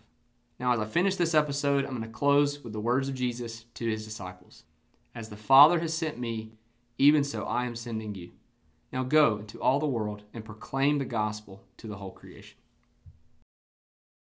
Now, 0.59 0.73
as 0.73 0.81
I 0.81 0.87
finish 0.87 1.17
this 1.17 1.35
episode, 1.35 1.85
I'm 1.85 1.91
going 1.91 2.03
to 2.03 2.09
close 2.09 2.65
with 2.65 2.73
the 2.73 2.81
words 2.81 3.09
of 3.09 3.15
Jesus 3.15 3.67
to 3.75 3.89
his 3.89 4.05
disciples 4.05 4.65
As 5.15 5.29
the 5.29 5.37
Father 5.37 5.79
has 5.81 5.93
sent 5.93 6.19
me, 6.19 6.53
even 6.99 7.25
so 7.25 7.45
I 7.45 7.67
am 7.67 7.77
sending 7.77 8.15
you. 8.15 8.33
Now 8.93 9.03
go 9.03 9.37
into 9.37 9.61
all 9.61 9.79
the 9.79 9.87
world 9.87 10.23
and 10.33 10.45
proclaim 10.45 10.99
the 10.99 11.05
gospel 11.05 11.63
to 11.77 11.87
the 11.87 11.97
whole 11.97 12.13
creation. 12.13 12.57